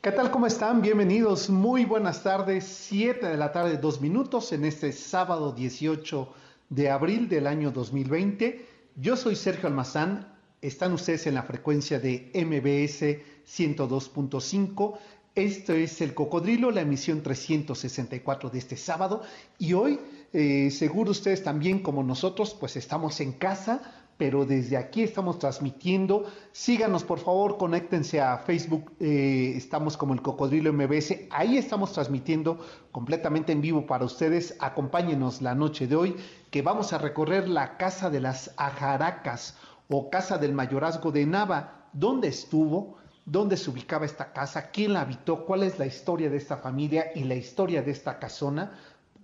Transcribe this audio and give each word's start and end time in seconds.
¿Qué 0.00 0.12
tal? 0.12 0.30
¿Cómo 0.30 0.46
están? 0.46 0.80
Bienvenidos. 0.80 1.50
Muy 1.50 1.84
buenas 1.84 2.22
tardes. 2.22 2.64
7 2.64 3.26
de 3.26 3.36
la 3.36 3.50
tarde, 3.50 3.78
dos 3.78 4.00
minutos 4.00 4.52
en 4.52 4.64
este 4.64 4.92
sábado 4.92 5.50
18 5.50 6.32
de 6.68 6.88
abril 6.88 7.28
del 7.28 7.48
año 7.48 7.72
2020. 7.72 8.64
Yo 8.94 9.16
soy 9.16 9.34
Sergio 9.34 9.68
Almazán. 9.68 10.32
Están 10.62 10.92
ustedes 10.92 11.26
en 11.26 11.34
la 11.34 11.42
frecuencia 11.42 11.98
de 11.98 12.30
MBS 12.32 13.18
102.5. 13.44 14.98
Esto 15.34 15.72
es 15.72 16.00
El 16.00 16.14
Cocodrilo, 16.14 16.70
la 16.70 16.82
emisión 16.82 17.20
364 17.20 18.50
de 18.50 18.58
este 18.60 18.76
sábado. 18.76 19.22
Y 19.58 19.72
hoy, 19.72 19.98
eh, 20.32 20.70
seguro 20.70 21.10
ustedes 21.10 21.42
también 21.42 21.80
como 21.80 22.04
nosotros, 22.04 22.54
pues 22.54 22.76
estamos 22.76 23.20
en 23.20 23.32
casa 23.32 23.97
pero 24.18 24.44
desde 24.44 24.76
aquí 24.76 25.02
estamos 25.04 25.38
transmitiendo. 25.38 26.24
Síganos, 26.52 27.04
por 27.04 27.20
favor, 27.20 27.56
conéctense 27.56 28.20
a 28.20 28.36
Facebook, 28.38 28.92
eh, 28.98 29.54
estamos 29.56 29.96
como 29.96 30.12
el 30.12 30.20
Cocodrilo 30.20 30.72
MBS, 30.72 31.28
ahí 31.30 31.56
estamos 31.56 31.92
transmitiendo 31.92 32.58
completamente 32.90 33.52
en 33.52 33.62
vivo 33.62 33.86
para 33.86 34.04
ustedes. 34.04 34.56
Acompáñenos 34.58 35.40
la 35.40 35.54
noche 35.54 35.86
de 35.86 35.94
hoy, 35.94 36.16
que 36.50 36.62
vamos 36.62 36.92
a 36.92 36.98
recorrer 36.98 37.48
la 37.48 37.76
Casa 37.76 38.10
de 38.10 38.20
las 38.20 38.52
Ajaracas 38.56 39.56
o 39.88 40.10
Casa 40.10 40.36
del 40.36 40.52
Mayorazgo 40.52 41.12
de 41.12 41.24
Nava. 41.24 41.86
¿Dónde 41.92 42.26
estuvo? 42.28 42.98
¿Dónde 43.24 43.56
se 43.56 43.70
ubicaba 43.70 44.04
esta 44.04 44.32
casa? 44.32 44.70
¿Quién 44.70 44.94
la 44.94 45.02
habitó? 45.02 45.46
¿Cuál 45.46 45.62
es 45.62 45.78
la 45.78 45.86
historia 45.86 46.28
de 46.28 46.38
esta 46.38 46.56
familia 46.56 47.12
y 47.14 47.22
la 47.22 47.36
historia 47.36 47.82
de 47.82 47.92
esta 47.92 48.18
casona 48.18 48.72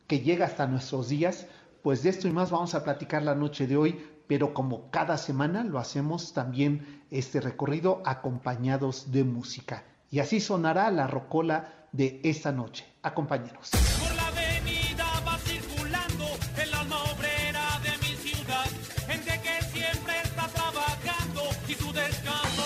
que 0.07 0.21
llega 0.21 0.47
hasta 0.47 0.69
nuestros 0.69 1.09
días? 1.09 1.49
Pues 1.83 2.03
de 2.03 2.11
esto 2.11 2.29
y 2.29 2.33
más 2.33 2.51
vamos 2.51 2.75
a 2.75 2.85
platicar 2.85 3.23
la 3.23 3.35
noche 3.35 3.67
de 3.67 3.77
hoy 3.77 4.14
pero 4.27 4.55
como 4.55 4.91
cada 4.91 5.17
semana 5.17 5.65
lo 5.65 5.79
hacemos 5.79 6.33
también 6.33 7.03
este 7.11 7.41
recorrido 7.41 8.03
acompañados 8.05 9.13
de 9.13 9.25
música. 9.25 9.85
Y 10.11 10.21
así 10.21 10.41
sonará 10.41 10.91
la 10.91 11.07
rocola 11.07 11.89
de 11.93 12.21
esta 12.25 12.53
noche. 12.53 12.87
Acompáñenos. 13.03 13.71
Por 13.71 14.15
la 14.17 14.27
avenida 14.29 15.05
va 15.27 15.39
circulando 15.39 16.27
el 16.57 16.75
alma 16.75 17.03
obrera 17.03 17.81
de 17.83 17.99
mi 17.99 18.17
ciudad, 18.17 18.67
gente 19.07 19.41
que 19.43 19.65
siempre 19.67 20.15
está 20.23 20.49
trabajando 20.49 21.43
y 21.69 21.75
su 21.75 21.93
descanso 21.93 22.63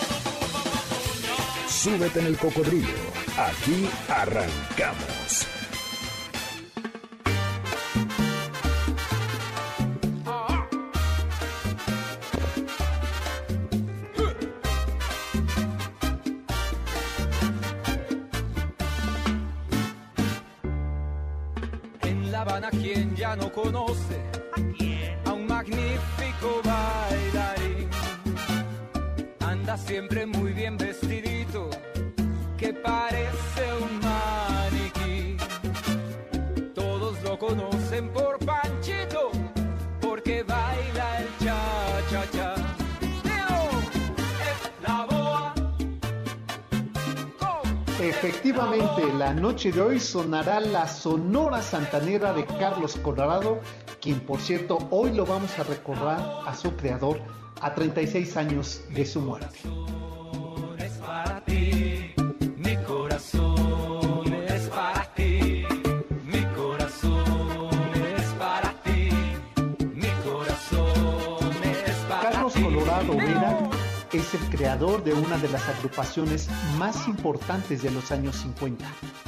soñar. 0.91 1.69
Súbete 1.69 2.21
en 2.21 2.27
el 2.27 2.39
cocodrilo. 2.39 2.89
Aquí 3.37 3.89
arrancamos. 4.09 5.18
Noche 49.59 49.73
de 49.73 49.81
hoy 49.81 49.99
sonará 49.99 50.61
la 50.61 50.87
Sonora 50.87 51.61
Santanera 51.63 52.33
de 52.33 52.47
Carlos 52.47 52.95
Colorado, 53.03 53.59
quien 54.01 54.21
por 54.21 54.39
cierto 54.39 54.79
hoy 54.93 55.13
lo 55.13 55.27
vamos 55.27 55.59
a 55.59 55.65
recordar 55.65 56.43
a 56.47 56.55
su 56.55 56.77
creador 56.77 57.21
a 57.61 57.75
36 57.75 58.37
años 58.37 58.83
de 58.95 59.05
su 59.05 59.21
muerte. 59.21 59.59
Es 74.29 74.35
el 74.35 74.51
creador 74.51 75.05
de 75.05 75.15
una 75.15 75.39
de 75.39 75.49
las 75.49 75.67
agrupaciones 75.69 76.49
más 76.77 77.09
importantes 77.09 77.83
de 77.83 77.91
los 77.91 78.11
años 78.11 78.37
50, 78.37 78.85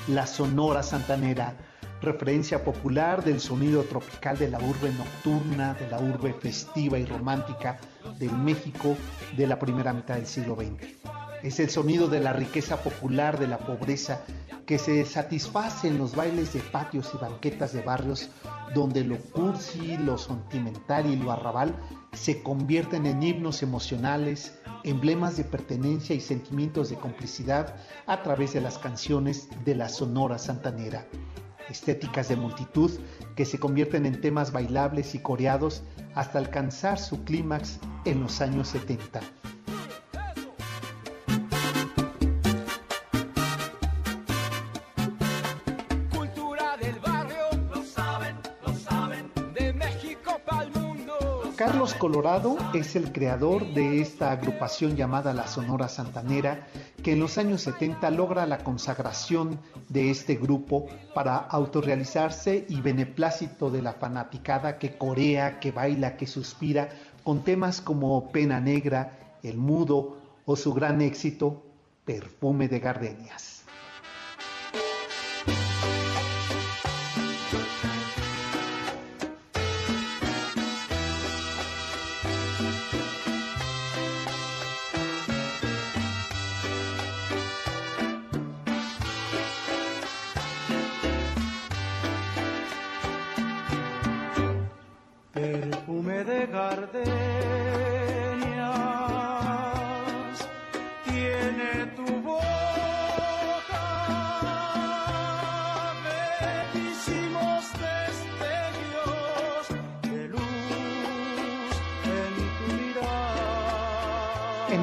la 0.08 0.26
Sonora 0.26 0.82
Santanera, 0.82 1.54
referencia 2.02 2.64
popular 2.64 3.24
del 3.24 3.40
sonido 3.40 3.84
tropical 3.84 4.36
de 4.36 4.50
la 4.50 4.58
urbe 4.58 4.92
nocturna, 4.92 5.74
de 5.74 5.88
la 5.88 6.00
urbe 6.00 6.34
festiva 6.34 6.98
y 6.98 7.06
romántica 7.06 7.78
del 8.18 8.32
México 8.32 8.96
de 9.36 9.46
la 9.46 9.58
primera 9.58 9.94
mitad 9.94 10.16
del 10.16 10.26
siglo 10.26 10.56
XX. 10.56 10.86
Es 11.42 11.60
el 11.60 11.70
sonido 11.70 12.08
de 12.08 12.20
la 12.20 12.34
riqueza 12.34 12.82
popular, 12.82 13.38
de 13.38 13.48
la 13.48 13.58
pobreza, 13.58 14.20
que 14.66 14.78
se 14.78 15.06
satisface 15.06 15.88
en 15.88 15.96
los 15.96 16.14
bailes 16.14 16.52
de 16.52 16.60
patios 16.60 17.10
y 17.14 17.18
banquetas 17.18 17.72
de 17.72 17.80
barrios 17.80 18.28
donde 18.74 19.04
lo 19.04 19.18
cursi, 19.18 19.96
lo 19.96 20.18
sentimental 20.18 21.06
y 21.06 21.16
lo 21.16 21.32
arrabal 21.32 21.74
se 22.12 22.42
convierten 22.42 23.06
en 23.06 23.22
himnos 23.22 23.62
emocionales, 23.62 24.58
emblemas 24.84 25.36
de 25.36 25.44
pertenencia 25.44 26.14
y 26.14 26.20
sentimientos 26.20 26.90
de 26.90 26.96
complicidad 26.96 27.76
a 28.06 28.22
través 28.22 28.52
de 28.52 28.60
las 28.60 28.78
canciones 28.78 29.48
de 29.64 29.74
la 29.74 29.88
Sonora 29.88 30.38
Santanera. 30.38 31.06
Estéticas 31.68 32.28
de 32.28 32.36
multitud 32.36 32.90
que 33.36 33.44
se 33.44 33.58
convierten 33.58 34.06
en 34.06 34.20
temas 34.20 34.52
bailables 34.52 35.14
y 35.14 35.20
coreados 35.20 35.82
hasta 36.14 36.38
alcanzar 36.38 36.98
su 36.98 37.22
clímax 37.22 37.78
en 38.04 38.20
los 38.20 38.40
años 38.40 38.68
70. 38.68 39.20
Colorado 52.00 52.56
es 52.72 52.96
el 52.96 53.12
creador 53.12 53.74
de 53.74 54.00
esta 54.00 54.32
agrupación 54.32 54.96
llamada 54.96 55.34
la 55.34 55.46
Sonora 55.46 55.86
Santanera, 55.86 56.66
que 57.02 57.12
en 57.12 57.20
los 57.20 57.36
años 57.36 57.60
70 57.60 58.10
logra 58.12 58.46
la 58.46 58.64
consagración 58.64 59.60
de 59.90 60.10
este 60.10 60.36
grupo 60.36 60.86
para 61.14 61.36
autorrealizarse 61.36 62.64
y 62.70 62.80
beneplácito 62.80 63.70
de 63.70 63.82
la 63.82 63.92
fanaticada 63.92 64.78
que 64.78 64.96
corea, 64.96 65.60
que 65.60 65.72
baila, 65.72 66.16
que 66.16 66.26
suspira, 66.26 66.88
con 67.22 67.44
temas 67.44 67.82
como 67.82 68.32
Pena 68.32 68.60
Negra, 68.60 69.36
El 69.42 69.58
Mudo 69.58 70.16
o 70.46 70.56
su 70.56 70.72
gran 70.72 71.02
éxito, 71.02 71.62
Perfume 72.06 72.68
de 72.68 72.80
Gardenias. 72.80 73.49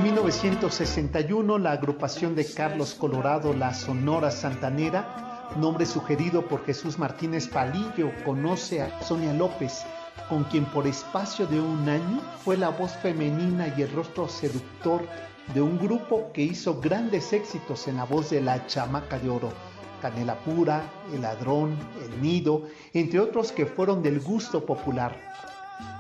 1961, 0.08 1.58
la 1.58 1.74
agrupación 1.74 2.34
de 2.34 2.46
Carlos 2.46 2.94
Colorado, 2.94 3.54
la 3.54 3.74
Sonora 3.74 4.32
Santanera, 4.32 5.50
nombre 5.58 5.86
sugerido 5.86 6.48
por 6.48 6.64
Jesús 6.64 6.98
Martínez 6.98 7.50
Palillo, 7.50 8.14
conoce 8.24 8.82
a 8.82 9.02
Sonia 9.04 9.34
López, 9.34 9.84
con 10.30 10.46
quien 10.46 10.64
por 10.64 10.88
espacio 10.88 11.46
de 11.46 11.60
un 11.60 11.90
año 11.90 12.22
fue 12.42 12.56
la 12.56 12.70
voz 12.70 12.94
femenina 13.02 13.74
y 13.78 13.82
el 13.82 13.92
rostro 13.92 14.30
seductor 14.30 15.06
de 15.54 15.62
un 15.62 15.78
grupo 15.78 16.32
que 16.34 16.44
hizo 16.44 16.80
grandes 16.80 17.34
éxitos 17.34 17.90
en 17.90 17.98
la 17.98 18.06
voz 18.06 18.30
de 18.30 18.40
la 18.40 18.66
chamaca 18.66 19.20
de 19.20 19.30
oro, 19.30 19.50
Canela 20.02 20.36
Pura, 20.40 20.84
El 21.14 21.24
Ladrón, 21.24 21.76
El 22.02 22.22
Nido, 22.22 22.64
entre 22.94 23.20
otros 23.20 23.52
que 23.52 23.66
fueron 23.66 24.02
del 24.02 24.22
gusto 24.22 24.66
popular. 24.66 25.18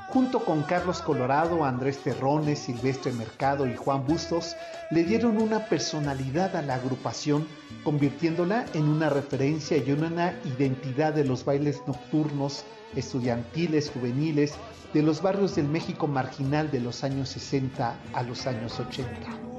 Junto 0.10 0.46
con 0.46 0.64
Carlos 0.64 1.02
Colorado, 1.02 1.66
Andrés 1.66 1.98
Terrones, 1.98 2.60
Silvestre 2.60 3.12
Mercado 3.12 3.68
y 3.68 3.76
Juan 3.76 4.06
Bustos, 4.08 4.56
le 4.90 5.04
dieron 5.04 5.38
una 5.38 5.66
personalidad 5.66 6.56
a 6.56 6.62
la 6.62 6.76
agrupación, 6.76 7.46
convirtiéndola 7.84 8.66
en 8.74 8.88
una 8.88 9.10
referencia 9.10 9.76
y 9.76 9.92
una 9.92 10.34
identidad 10.46 11.14
de 11.14 11.26
los 11.26 11.44
bailes 11.44 11.82
nocturnos, 11.88 12.64
estudiantiles, 12.96 13.92
juveniles, 13.92 14.56
de 14.94 15.04
los 15.04 15.22
barrios 15.22 15.56
del 15.56 15.68
México 15.68 16.08
marginal 16.08 16.72
de 16.72 16.80
los 16.80 17.04
años 17.04 17.28
60 17.30 17.98
a 18.14 18.24
los 18.24 18.48
años 18.48 18.80
80. 18.80 19.57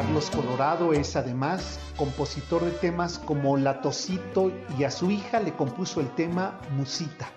Carlos 0.00 0.30
Colorado 0.30 0.94
es 0.94 1.14
además 1.14 1.78
compositor 1.98 2.64
de 2.64 2.70
temas 2.70 3.18
como 3.18 3.58
La 3.58 3.82
Tosito 3.82 4.50
y 4.78 4.84
a 4.84 4.90
su 4.90 5.10
hija 5.10 5.40
le 5.40 5.52
compuso 5.52 6.00
el 6.00 6.08
tema 6.14 6.58
Musita. 6.70 7.28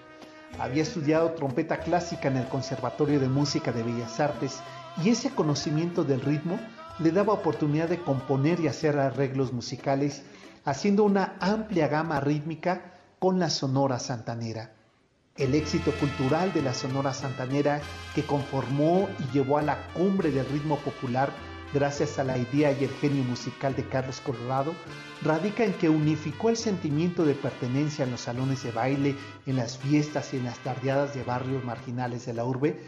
Había 0.57 0.83
estudiado 0.83 1.31
trompeta 1.31 1.79
clásica 1.81 2.29
en 2.29 2.37
el 2.37 2.47
Conservatorio 2.47 3.19
de 3.19 3.27
Música 3.27 3.73
de 3.73 3.83
Bellas 3.83 4.17
Artes 4.21 4.61
y 5.03 5.09
ese 5.09 5.31
conocimiento 5.31 6.05
del 6.05 6.21
ritmo 6.21 6.57
le 6.99 7.11
daba 7.11 7.33
oportunidad 7.33 7.89
de 7.89 8.01
componer 8.01 8.61
y 8.61 8.69
hacer 8.69 8.97
arreglos 8.97 9.51
musicales, 9.51 10.23
haciendo 10.63 11.03
una 11.03 11.35
amplia 11.41 11.89
gama 11.89 12.21
rítmica 12.21 12.93
con 13.19 13.39
la 13.39 13.49
Sonora 13.49 13.99
Santanera. 13.99 14.71
El 15.35 15.53
éxito 15.53 15.91
cultural 15.99 16.53
de 16.53 16.61
la 16.61 16.73
Sonora 16.73 17.13
Santanera 17.13 17.81
que 18.15 18.25
conformó 18.25 19.09
y 19.19 19.33
llevó 19.33 19.57
a 19.57 19.63
la 19.63 19.85
cumbre 19.93 20.31
del 20.31 20.45
ritmo 20.45 20.77
popular 20.77 21.29
gracias 21.73 22.19
a 22.19 22.23
la 22.23 22.37
idea 22.37 22.71
y 22.71 22.83
el 22.83 22.91
genio 22.91 23.23
musical 23.23 23.75
de 23.75 23.87
Carlos 23.87 24.21
Colorado, 24.21 24.73
radica 25.21 25.63
en 25.63 25.73
que 25.73 25.89
unificó 25.89 26.49
el 26.49 26.57
sentimiento 26.57 27.25
de 27.25 27.35
pertenencia 27.35 28.05
en 28.05 28.11
los 28.11 28.21
salones 28.21 28.63
de 28.63 28.71
baile, 28.71 29.15
en 29.45 29.55
las 29.55 29.77
fiestas 29.77 30.33
y 30.33 30.37
en 30.37 30.45
las 30.45 30.59
tardeadas 30.59 31.13
de 31.13 31.23
barrios 31.23 31.63
marginales 31.63 32.25
de 32.25 32.33
la 32.33 32.45
urbe, 32.45 32.79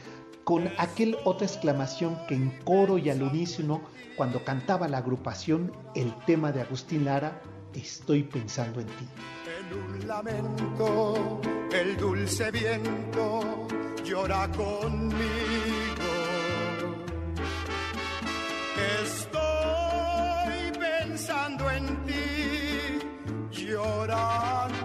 con 0.44 0.70
aquel 0.78 1.18
otra 1.24 1.48
exclamación 1.48 2.18
que 2.28 2.36
en 2.36 2.52
coro 2.64 2.98
y 2.98 3.10
al 3.10 3.24
unísono, 3.24 3.82
cuando 4.16 4.44
cantaba 4.44 4.88
la 4.88 5.00
agrupación 5.00 5.72
el 5.96 6.14
tema 6.26 6.52
de 6.52 6.62
Agustín 6.62 7.06
Lara, 7.06 7.42
Estoy 7.76 8.24
pensando 8.24 8.80
en 8.80 8.88
ti. 8.88 9.08
En 9.60 9.78
un 9.78 10.08
lamento, 10.08 11.42
el 11.74 11.98
dulce 11.98 12.50
viento 12.50 13.68
llora 14.02 14.50
conmigo. 14.52 15.85
Pensando 21.16 21.72
en 21.72 21.86
ti, 22.06 23.00
llorando 23.50 24.82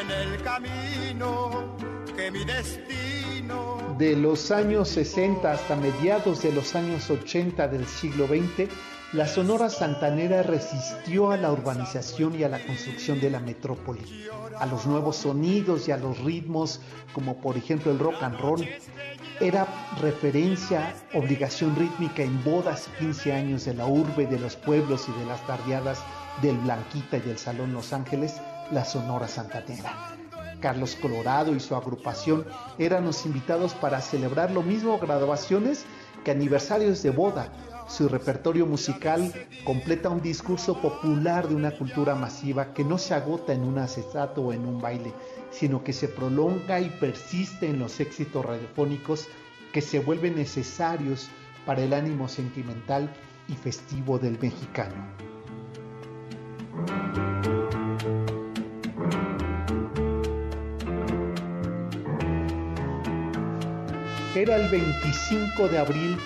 en 0.00 0.10
el 0.10 0.42
camino 0.42 1.76
que 2.16 2.30
mi 2.30 2.42
destino. 2.46 3.96
De 3.98 4.16
los 4.16 4.50
años 4.50 4.88
60 4.88 5.52
hasta 5.52 5.76
mediados 5.76 6.40
de 6.40 6.52
los 6.52 6.74
años 6.74 7.10
80 7.10 7.68
del 7.68 7.86
siglo 7.86 8.26
XX, 8.26 8.70
la 9.12 9.28
Sonora 9.28 9.68
Santanera 9.68 10.42
resistió 10.42 11.30
a 11.30 11.36
la 11.36 11.52
urbanización 11.52 12.40
y 12.40 12.44
a 12.44 12.48
la 12.48 12.64
construcción 12.64 13.20
de 13.20 13.28
la 13.28 13.40
metrópoli, 13.40 14.26
a 14.58 14.64
los 14.64 14.86
nuevos 14.86 15.16
sonidos 15.16 15.86
y 15.86 15.92
a 15.92 15.98
los 15.98 16.18
ritmos, 16.20 16.80
como 17.12 17.42
por 17.42 17.58
ejemplo 17.58 17.92
el 17.92 17.98
rock 17.98 18.22
and 18.22 18.40
roll. 18.40 18.66
Era 19.40 19.66
referencia, 20.00 20.94
obligación 21.12 21.74
rítmica 21.74 22.22
en 22.22 22.42
bodas 22.44 22.88
y 22.88 23.04
15 23.06 23.32
años 23.32 23.64
de 23.64 23.74
la 23.74 23.84
urbe, 23.84 24.26
de 24.26 24.38
los 24.38 24.54
pueblos 24.54 25.08
y 25.08 25.18
de 25.18 25.26
las 25.26 25.44
tardeadas 25.44 26.04
del 26.40 26.56
Blanquita 26.58 27.16
y 27.18 27.30
el 27.30 27.38
Salón 27.38 27.72
Los 27.72 27.92
Ángeles, 27.92 28.40
la 28.70 28.84
Sonora 28.84 29.26
Santanera. 29.26 29.92
Carlos 30.60 30.94
Colorado 30.94 31.54
y 31.54 31.58
su 31.58 31.74
agrupación 31.74 32.46
eran 32.78 33.04
los 33.04 33.26
invitados 33.26 33.74
para 33.74 34.00
celebrar 34.00 34.52
lo 34.52 34.62
mismo 34.62 34.98
graduaciones 35.00 35.84
que 36.24 36.30
aniversarios 36.30 37.02
de 37.02 37.10
boda. 37.10 37.52
Su 37.88 38.08
repertorio 38.08 38.66
musical 38.66 39.32
completa 39.64 40.08
un 40.08 40.22
discurso 40.22 40.80
popular 40.80 41.48
de 41.48 41.56
una 41.56 41.72
cultura 41.72 42.14
masiva 42.14 42.72
que 42.72 42.84
no 42.84 42.98
se 42.98 43.14
agota 43.14 43.52
en 43.52 43.64
un 43.64 43.78
acetato 43.78 44.42
o 44.42 44.52
en 44.52 44.64
un 44.64 44.80
baile, 44.80 45.12
sino 45.54 45.84
que 45.84 45.92
se 45.92 46.08
prolonga 46.08 46.80
y 46.80 46.90
persiste 46.90 47.68
en 47.68 47.78
los 47.78 48.00
éxitos 48.00 48.44
radiofónicos 48.44 49.28
que 49.72 49.80
se 49.80 50.00
vuelven 50.00 50.36
necesarios 50.36 51.28
para 51.64 51.82
el 51.82 51.92
ánimo 51.92 52.28
sentimental 52.28 53.12
y 53.48 53.54
festivo 53.54 54.18
del 54.18 54.38
mexicano. 54.40 54.94
Era 64.34 64.56
el 64.56 64.68
25 64.68 65.68
de 65.68 65.78
abril 65.78 66.18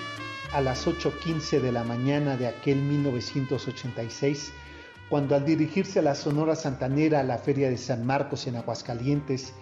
a 0.53 0.63
las 0.63 0.87
8.15 0.87 1.61
de 1.61 1.73
la 1.73 1.85
mañana 1.85 2.37
de 2.37 2.47
aquel 2.47 2.79
1986, 2.79 4.53
cuando 5.09 5.35
al 5.35 5.45
dirigirse 5.45 5.99
a 6.01 6.03
la 6.03 6.15
Sonora 6.15 6.55
Santanera 6.55 7.21
a 7.21 7.25
la 7.25 7.39
Feria 7.39 7.71
de 7.71 7.79
San 7.79 8.07
Marcos 8.07 8.47
en 8.47 8.57
Aguascalientes, 8.57 9.55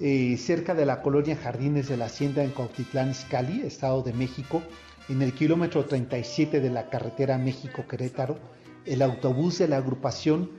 eh, 0.00 0.36
cerca 0.36 0.74
de 0.74 0.86
la 0.86 1.02
colonia 1.02 1.36
Jardines 1.36 1.88
de 1.88 1.96
la 1.96 2.06
Hacienda 2.06 2.42
en 2.42 2.50
Cuautitlán 2.50 3.10
Izcalli, 3.10 3.62
Estado 3.62 4.02
de 4.02 4.12
México, 4.12 4.62
en 5.08 5.22
el 5.22 5.32
kilómetro 5.34 5.84
37 5.84 6.60
de 6.60 6.70
la 6.70 6.88
carretera 6.88 7.38
México-Querétaro, 7.38 8.38
el 8.86 9.02
autobús 9.02 9.58
de 9.58 9.68
la 9.68 9.78
agrupación 9.78 10.50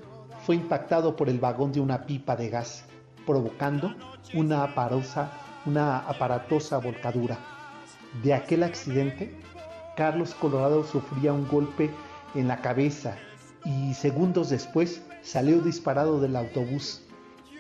fue 0.46 0.56
impactado 0.56 1.16
por 1.16 1.30
el 1.30 1.40
vagón 1.40 1.72
de 1.72 1.80
una 1.80 2.06
pipa 2.06 2.36
de 2.36 2.50
gas, 2.50 2.86
provocando 3.26 3.96
una 4.34 4.64
aparosa 4.64 5.32
una 5.66 6.00
aparatosa 6.00 6.78
volcadura. 6.78 7.38
De 8.24 8.34
aquel 8.34 8.64
accidente, 8.64 9.36
Carlos 9.96 10.34
Colorado 10.36 10.84
sufría 10.84 11.34
un 11.34 11.48
golpe 11.48 11.90
en 12.36 12.48
la 12.48 12.62
cabeza 12.62 13.18
y 13.66 13.94
segundos 13.96 14.50
después 14.50 15.02
salió 15.24 15.60
disparado 15.60 16.22
del 16.22 16.36
autobús. 16.36 17.02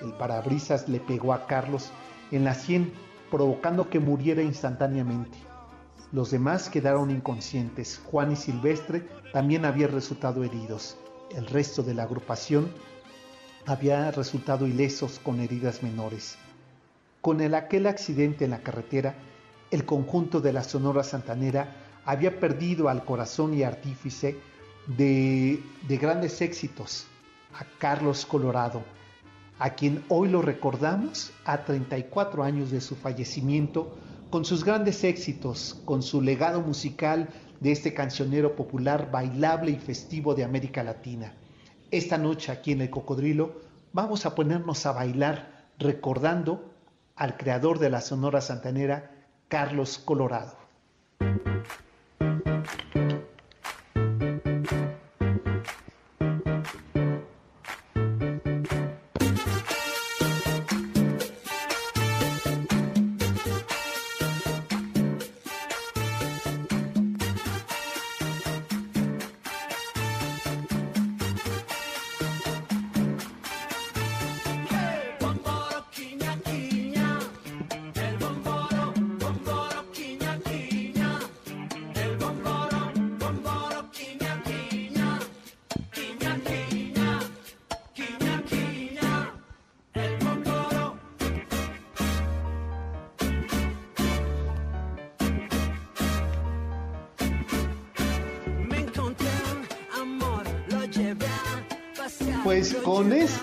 El 0.02 0.14
parabrisas 0.14 0.88
le 0.88 1.00
pegó 1.00 1.34
a 1.34 1.48
Carlos 1.48 1.90
en 2.32 2.44
la 2.44 2.54
sien, 2.54 2.94
provocando 3.32 3.90
que 3.90 4.00
muriera 4.00 4.44
instantáneamente. 4.44 5.38
Los 6.12 6.32
demás 6.32 6.70
quedaron 6.70 7.10
inconscientes. 7.10 8.00
Juan 8.06 8.32
y 8.32 8.36
Silvestre 8.36 9.08
también 9.34 9.66
habían 9.66 9.92
resultado 9.92 10.44
heridos. 10.44 10.96
El 11.36 11.48
resto 11.48 11.82
de 11.82 11.96
la 11.96 12.04
agrupación 12.04 12.72
había 13.66 14.12
resultado 14.12 14.68
ilesos 14.68 15.20
con 15.20 15.40
heridas 15.40 15.82
menores. 15.82 16.38
Con 17.22 17.42
el 17.42 17.56
aquel 17.56 17.88
accidente 17.88 18.46
en 18.46 18.52
la 18.52 18.62
carretera, 18.62 19.16
el 19.72 19.86
conjunto 19.86 20.40
de 20.40 20.54
la 20.54 20.64
Sonora 20.64 21.04
Santanera 21.04 21.76
había 22.06 22.40
perdido 22.40 22.88
al 22.88 23.04
corazón 23.04 23.56
y 23.56 23.64
artífice 23.64 24.38
de, 24.88 25.64
de 25.88 25.98
grandes 25.98 26.42
éxitos, 26.42 27.08
a 27.54 27.66
Carlos 27.80 28.26
Colorado, 28.26 28.84
a 29.60 29.72
quien 29.72 30.04
hoy 30.10 30.30
lo 30.30 30.42
recordamos 30.42 31.32
a 31.46 31.64
34 31.64 32.44
años 32.44 32.72
de 32.72 32.82
su 32.82 32.96
fallecimiento, 32.96 33.98
con 34.30 34.44
sus 34.44 34.66
grandes 34.66 35.04
éxitos, 35.04 35.82
con 35.86 36.04
su 36.04 36.22
legado 36.22 36.62
musical 36.62 37.30
de 37.60 37.72
este 37.72 37.94
cancionero 37.94 38.56
popular 38.56 39.10
bailable 39.12 39.72
y 39.72 39.78
festivo 39.78 40.36
de 40.36 40.44
América 40.44 40.84
Latina. 40.84 41.34
Esta 41.92 42.18
noche 42.18 42.52
aquí 42.52 42.74
en 42.74 42.82
el 42.82 42.90
Cocodrilo 42.90 43.62
vamos 43.94 44.26
a 44.26 44.36
ponernos 44.36 44.86
a 44.86 44.92
bailar 44.92 45.70
recordando 45.80 46.74
al 47.16 47.38
creador 47.38 47.80
de 47.80 47.90
la 47.90 48.02
Sonora 48.02 48.42
Santanera, 48.42 49.12
Carlos 49.48 49.98
Colorado. 49.98 50.65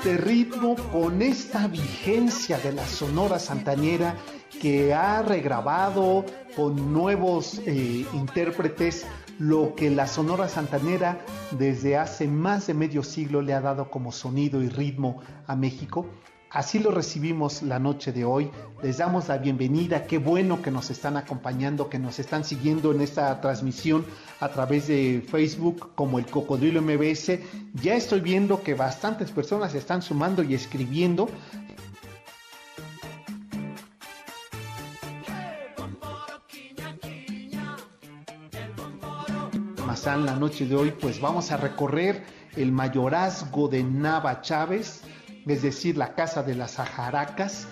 Este 0.02 0.16
ritmo, 0.16 0.74
con 0.90 1.22
esta 1.22 1.68
vigencia 1.68 2.58
de 2.58 2.72
la 2.72 2.84
Sonora 2.84 3.38
Santanera 3.38 4.16
que 4.60 4.92
ha 4.92 5.22
regrabado 5.22 6.24
con 6.56 6.92
nuevos 6.92 7.60
eh, 7.66 8.04
intérpretes 8.12 9.06
lo 9.38 9.76
que 9.76 9.90
la 9.90 10.08
Sonora 10.08 10.48
Santanera 10.48 11.20
desde 11.52 11.96
hace 11.96 12.26
más 12.26 12.66
de 12.66 12.74
medio 12.74 13.04
siglo 13.04 13.42
le 13.42 13.54
ha 13.54 13.60
dado 13.60 13.92
como 13.92 14.10
sonido 14.10 14.60
y 14.60 14.68
ritmo 14.68 15.20
a 15.46 15.54
México. 15.54 16.08
Así 16.52 16.78
lo 16.78 16.90
recibimos 16.90 17.62
la 17.62 17.78
noche 17.78 18.12
de 18.12 18.26
hoy. 18.26 18.50
Les 18.82 18.98
damos 18.98 19.28
la 19.28 19.38
bienvenida. 19.38 20.06
Qué 20.06 20.18
bueno 20.18 20.60
que 20.60 20.70
nos 20.70 20.90
están 20.90 21.16
acompañando, 21.16 21.88
que 21.88 21.98
nos 21.98 22.18
están 22.18 22.44
siguiendo 22.44 22.92
en 22.92 23.00
esta 23.00 23.40
transmisión 23.40 24.04
a 24.38 24.50
través 24.50 24.86
de 24.86 25.24
Facebook 25.26 25.94
como 25.94 26.18
el 26.18 26.26
Cocodrilo 26.26 26.82
MBS. 26.82 27.38
Ya 27.72 27.94
estoy 27.94 28.20
viendo 28.20 28.62
que 28.62 28.74
bastantes 28.74 29.30
personas 29.30 29.74
están 29.74 30.02
sumando 30.02 30.42
y 30.42 30.54
escribiendo. 30.54 31.30
Mazán, 39.86 40.26
la 40.26 40.36
noche 40.36 40.66
de 40.66 40.76
hoy, 40.76 40.90
pues 41.00 41.18
vamos 41.18 41.50
a 41.50 41.56
recorrer 41.56 42.42
el 42.56 42.72
mayorazgo 42.72 43.68
de 43.68 43.82
Nava 43.82 44.42
Chávez, 44.42 45.02
es 45.46 45.62
decir, 45.62 45.96
la 45.96 46.14
casa 46.14 46.42
de 46.42 46.54
las 46.54 46.78
ajaracas. 46.78 47.66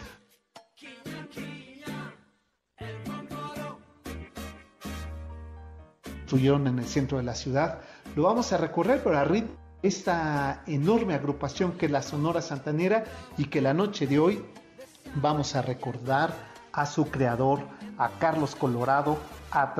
Construyeron 6.03 6.67
en 6.67 6.79
el 6.79 6.87
centro 6.87 7.19
de 7.19 7.25
la 7.25 7.35
ciudad. 7.35 7.81
Lo 8.15 8.25
vamos 8.25 8.53
a 8.53 8.57
recorrer, 8.57 9.03
pero 9.03 9.19
a 9.19 9.25
ritmo 9.25 9.61
esta 9.83 10.63
enorme 10.67 11.15
agrupación 11.15 11.73
que 11.73 11.87
es 11.87 11.93
la 11.93 12.03
Sonora 12.03 12.43
Santanera 12.43 13.05
y 13.39 13.47
que 13.47 13.61
la 13.61 13.75
noche 13.75 14.07
de 14.07 14.19
hoy 14.19 14.45
vamos 15.17 15.57
a 15.57 15.63
recordar 15.63 16.35
a 16.73 16.87
su 16.87 17.11
creador, 17.11 17.61
a 17.99 18.11
Carlos 18.19 18.55
Colorado, 18.55 19.19
a 19.51 19.75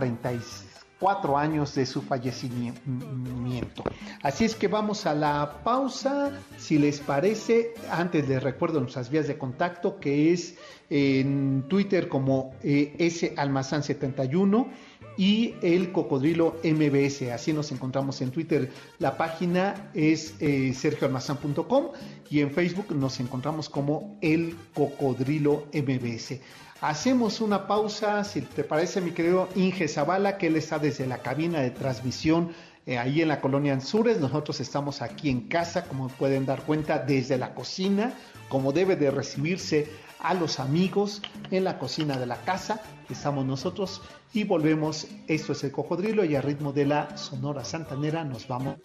34 1.01 1.39
años 1.39 1.75
de 1.75 1.87
su 1.87 2.03
fallecimiento. 2.03 3.83
Así 4.23 4.45
es 4.45 4.55
que 4.55 4.69
vamos 4.69 5.07
a 5.07 5.15
la 5.15 5.63
pausa, 5.65 6.31
si 6.59 6.79
les 6.79 7.01
parece, 7.01 7.73
antes 7.91 8.29
les 8.29 8.43
recuerdo 8.43 8.81
nuestras 8.81 9.11
vías 9.11 9.27
de 9.27 9.39
contacto, 9.39 9.99
que 9.99 10.33
es 10.33 10.57
en 10.91 11.65
Twitter 11.69 12.09
como 12.09 12.53
eh, 12.63 12.95
S 12.99 13.33
Almazán 13.37 13.83
71 13.83 14.69
y 15.17 15.55
el 15.63 15.91
Cocodrilo 15.93 16.57
MBS. 16.63 17.31
Así 17.33 17.53
nos 17.53 17.73
encontramos 17.73 18.21
en 18.21 18.31
Twitter. 18.31 18.71
La 18.99 19.17
página 19.17 19.91
es 19.95 20.35
eh, 20.41 20.75
sergioalmazán.com 20.75 21.89
y 22.29 22.41
en 22.41 22.51
Facebook 22.51 22.95
nos 22.95 23.21
encontramos 23.21 23.71
como 23.71 24.19
el 24.21 24.55
Cocodrilo 24.75 25.67
MBS. 25.73 26.41
Hacemos 26.81 27.43
una 27.43 27.67
pausa, 27.67 28.25
si 28.25 28.41
te 28.41 28.65
parece, 28.65 29.03
mi 29.03 29.11
querido 29.11 29.51
Inge 29.55 29.87
Zavala, 29.87 30.39
que 30.39 30.47
él 30.47 30.57
está 30.57 30.79
desde 30.79 31.07
la 31.07 31.19
cabina 31.19 31.61
de 31.61 31.71
transmisión 31.71 32.53
eh, 32.87 32.97
ahí 32.97 33.21
en 33.21 33.29
la 33.29 33.43
colonia 33.43 33.75
Anzures. 33.75 34.19
Nosotros 34.19 34.61
estamos 34.61 35.03
aquí 35.03 35.29
en 35.29 35.43
casa, 35.43 35.85
como 35.85 36.09
pueden 36.09 36.47
dar 36.47 36.63
cuenta, 36.63 36.99
desde 36.99 37.37
la 37.37 37.55
cocina, 37.55 38.15
como 38.49 38.73
debe 38.73 38.97
de 38.97 39.11
recibirse 39.11 39.89
a 40.21 40.33
los 40.33 40.59
amigos 40.59 41.21
en 41.51 41.65
la 41.65 41.79
cocina 41.79 42.17
de 42.17 42.25
la 42.25 42.37
casa. 42.37 42.81
Estamos 43.11 43.45
nosotros 43.45 44.01
y 44.33 44.45
volvemos. 44.45 45.07
Esto 45.29 45.53
es 45.53 45.63
el 45.65 45.73
cocodrilo 45.73 46.25
y 46.25 46.35
a 46.35 46.41
ritmo 46.41 46.73
de 46.73 46.87
la 46.87 47.15
Sonora 47.19 47.63
Santanera 47.63 48.25
nos 48.25 48.49
vamos. 48.49 48.77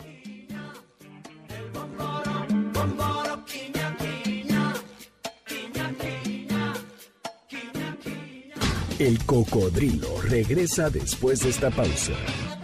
El 8.97 9.25
cocodrilo 9.25 10.07
regresa 10.21 10.89
después 10.89 11.41
de 11.41 11.49
esta 11.49 11.69
pausa. 11.69 12.13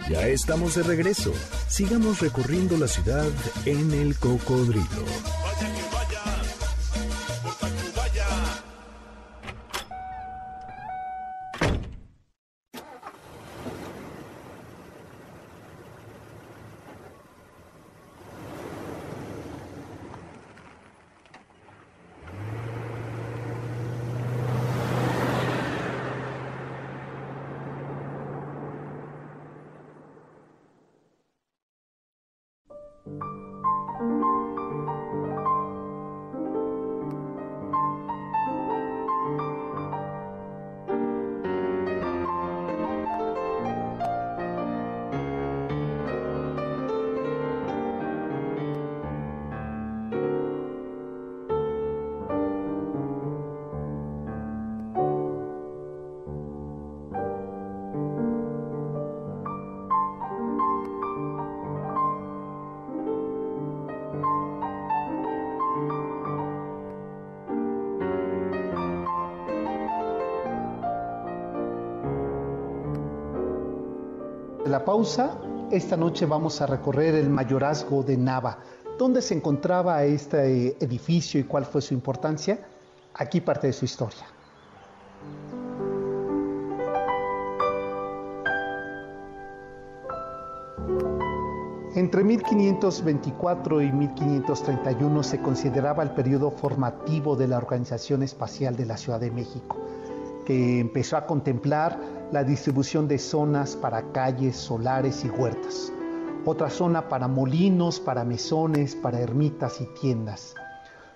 Ya 0.08 0.26
estamos 0.28 0.74
de 0.74 0.82
regreso. 0.82 1.30
Sigamos 1.68 2.20
recorriendo 2.20 2.78
la 2.78 2.88
ciudad 2.88 3.28
en 3.66 3.92
el 3.92 4.16
cocodrilo. 4.16 5.41
Esta 75.72 75.96
noche 75.96 76.26
vamos 76.26 76.60
a 76.60 76.66
recorrer 76.66 77.16
el 77.16 77.28
mayorazgo 77.28 78.04
de 78.04 78.16
Nava. 78.16 78.58
¿Dónde 78.96 79.20
se 79.20 79.34
encontraba 79.34 80.04
este 80.04 80.76
edificio 80.78 81.40
y 81.40 81.42
cuál 81.42 81.64
fue 81.64 81.82
su 81.82 81.92
importancia? 81.92 82.60
Aquí 83.14 83.40
parte 83.40 83.66
de 83.66 83.72
su 83.72 83.84
historia. 83.84 84.24
Entre 91.96 92.22
1524 92.22 93.82
y 93.82 93.90
1531 93.90 95.22
se 95.24 95.42
consideraba 95.42 96.04
el 96.04 96.12
periodo 96.12 96.52
formativo 96.52 97.34
de 97.34 97.48
la 97.48 97.56
Organización 97.56 98.22
Espacial 98.22 98.76
de 98.76 98.86
la 98.86 98.96
Ciudad 98.96 99.18
de 99.18 99.32
México, 99.32 99.78
que 100.46 100.78
empezó 100.78 101.16
a 101.16 101.26
contemplar 101.26 101.98
la 102.32 102.42
distribución 102.42 103.06
de 103.06 103.18
zonas 103.18 103.76
para 103.76 104.10
calles, 104.12 104.56
solares 104.56 105.24
y 105.24 105.28
huertas. 105.28 105.92
Otra 106.46 106.70
zona 106.70 107.08
para 107.08 107.28
molinos, 107.28 108.00
para 108.00 108.24
mesones, 108.24 108.96
para 108.96 109.20
ermitas 109.20 109.80
y 109.80 109.86
tiendas. 110.00 110.54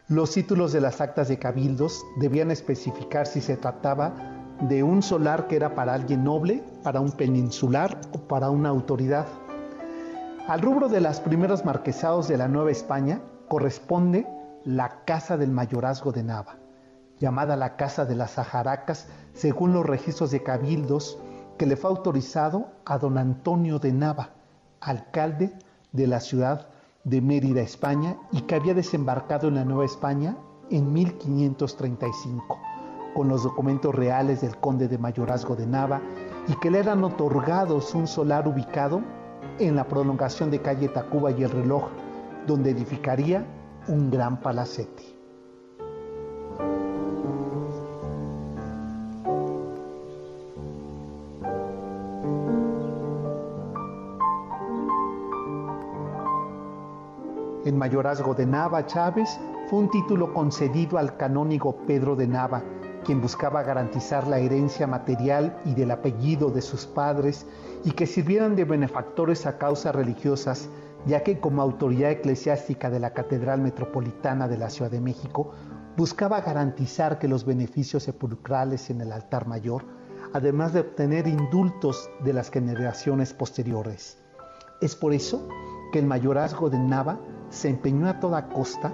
Los 0.08 0.32
títulos 0.32 0.73
de 0.73 0.82
las 0.82 1.00
actas 1.00 1.28
de 1.28 1.38
cabildos 1.38 2.04
debían 2.18 2.50
especificar 2.50 3.26
si 3.26 3.40
se 3.40 3.56
trataba 3.56 4.14
de 4.61 4.82
un 4.82 5.02
solar 5.02 5.49
que 5.49 5.56
era 5.56 5.75
para 5.75 5.94
alguien 5.94 6.23
noble, 6.23 6.62
para 6.82 7.00
un 7.00 7.11
peninsular 7.11 7.99
o 8.12 8.18
para 8.18 8.50
una 8.50 8.68
autoridad. 8.68 9.26
Al 10.46 10.61
rubro 10.61 10.88
de 10.88 11.00
los 11.00 11.18
primeros 11.20 11.64
marquesados 11.64 12.28
de 12.28 12.37
la 12.37 12.46
Nueva 12.46 12.70
España 12.70 13.20
corresponde 13.49 14.26
la 14.64 15.04
Casa 15.04 15.37
del 15.37 15.50
Mayorazgo 15.50 16.12
de 16.12 16.23
Nava, 16.23 16.56
llamada 17.18 17.56
la 17.56 17.76
Casa 17.76 18.04
de 18.04 18.14
las 18.14 18.32
Sajaracas 18.32 19.08
según 19.35 19.73
los 19.73 19.87
registros 19.87 20.30
de 20.30 20.42
cabildos 20.42 21.18
que 21.56 21.66
le 21.66 21.76
fue 21.76 21.90
autorizado 21.90 22.68
a 22.85 22.99
don 22.99 23.18
Antonio 23.18 23.78
de 23.78 23.92
Nava, 23.92 24.30
alcalde 24.80 25.54
de 25.92 26.06
la 26.06 26.20
ciudad 26.20 26.68
de 27.04 27.20
Mérida, 27.20 27.62
España, 27.62 28.16
y 28.32 28.42
que 28.42 28.56
había 28.56 28.75
desembarcado 28.75 29.49
en 29.49 29.54
la 29.54 29.64
Nueva 29.64 29.85
España 29.85 30.37
en 30.70 30.92
1535, 30.92 32.58
con 33.14 33.28
los 33.28 33.44
documentos 33.44 33.94
reales 33.94 34.40
del 34.42 34.56
conde 34.58 34.88
de 34.88 34.99
Mayorazgo 34.99 35.56
de 35.56 35.66
Nava, 35.66 36.02
y 36.49 36.54
que 36.56 36.70
le 36.70 36.80
eran 36.80 37.04
otorgados 37.04 37.94
un 37.94 38.06
solar 38.06 38.46
ubicado 38.46 39.02
en 39.58 39.76
la 39.76 39.87
prolongación 39.88 40.50
de 40.50 40.61
calle 40.61 40.88
Tacuba 40.88 41.30
y 41.30 41.42
el 41.42 41.50
reloj, 41.50 41.88
donde 42.46 42.70
edificaría 42.70 43.46
un 43.88 44.11
gran 44.11 44.40
palacete. 44.40 45.15
El 57.66 57.75
mayorazgo 57.75 58.32
de 58.32 58.46
Nava 58.46 58.87
Chávez 58.87 59.40
fue 59.68 59.80
un 59.80 59.90
título 59.90 60.32
concedido 60.32 60.99
al 60.99 61.16
canónigo 61.16 61.78
Pedro 61.85 62.14
de 62.14 62.28
Nava, 62.28 62.62
quien 63.04 63.20
buscaba 63.20 63.64
garantizar 63.64 64.28
la 64.28 64.38
herencia 64.38 64.87
material 64.87 65.61
y 65.64 65.75
del 65.75 65.90
apellido 65.90 66.52
de 66.52 66.62
sus 66.62 66.87
padres 66.87 67.44
y 67.82 67.90
que 67.90 68.06
sirvieran 68.06 68.54
de 68.54 68.62
benefactores 68.62 69.46
a 69.46 69.58
causas 69.58 69.96
religiosas, 69.96 70.68
ya 71.06 71.25
que 71.25 71.40
como 71.40 71.61
autoridad 71.61 72.12
eclesiástica 72.12 72.88
de 72.88 73.00
la 73.00 73.12
Catedral 73.12 73.61
Metropolitana 73.61 74.46
de 74.46 74.58
la 74.58 74.70
Ciudad 74.70 74.92
de 74.92 75.00
México, 75.00 75.50
buscaba 75.96 76.42
garantizar 76.42 77.18
que 77.18 77.26
los 77.26 77.44
beneficios 77.44 78.04
sepulcrales 78.04 78.90
en 78.90 79.00
el 79.00 79.11
altar 79.11 79.49
mayor, 79.49 79.82
además 80.32 80.73
de 80.73 80.82
obtener 80.82 81.26
indultos 81.26 82.11
de 82.23 82.32
las 82.32 82.49
generaciones 82.49 83.32
posteriores. 83.32 84.23
Es 84.80 84.94
por 84.94 85.12
eso 85.12 85.49
que 85.92 85.99
el 85.99 86.06
mayorazgo 86.06 86.70
de 86.70 86.78
Nava 86.78 87.18
se 87.50 87.68
empeñó 87.68 88.08
a 88.08 88.20
toda 88.20 88.48
costa 88.48 88.92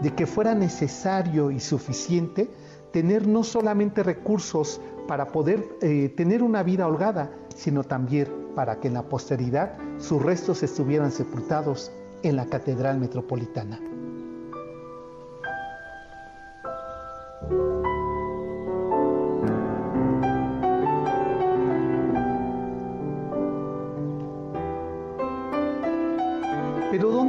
de 0.00 0.14
que 0.14 0.26
fuera 0.26 0.54
necesario 0.54 1.50
y 1.50 1.60
suficiente 1.60 2.50
tener 2.92 3.26
no 3.26 3.42
solamente 3.42 4.02
recursos 4.02 4.80
para 5.08 5.28
poder 5.28 5.66
eh, 5.82 6.12
tener 6.16 6.42
una 6.42 6.62
vida 6.62 6.86
holgada, 6.86 7.30
sino 7.54 7.84
también 7.84 8.28
para 8.54 8.80
que 8.80 8.88
en 8.88 8.94
la 8.94 9.02
posteridad 9.02 9.76
sus 9.98 10.22
restos 10.22 10.62
estuvieran 10.62 11.10
sepultados 11.10 11.90
en 12.22 12.36
la 12.36 12.46
Catedral 12.46 12.98
Metropolitana. 12.98 13.80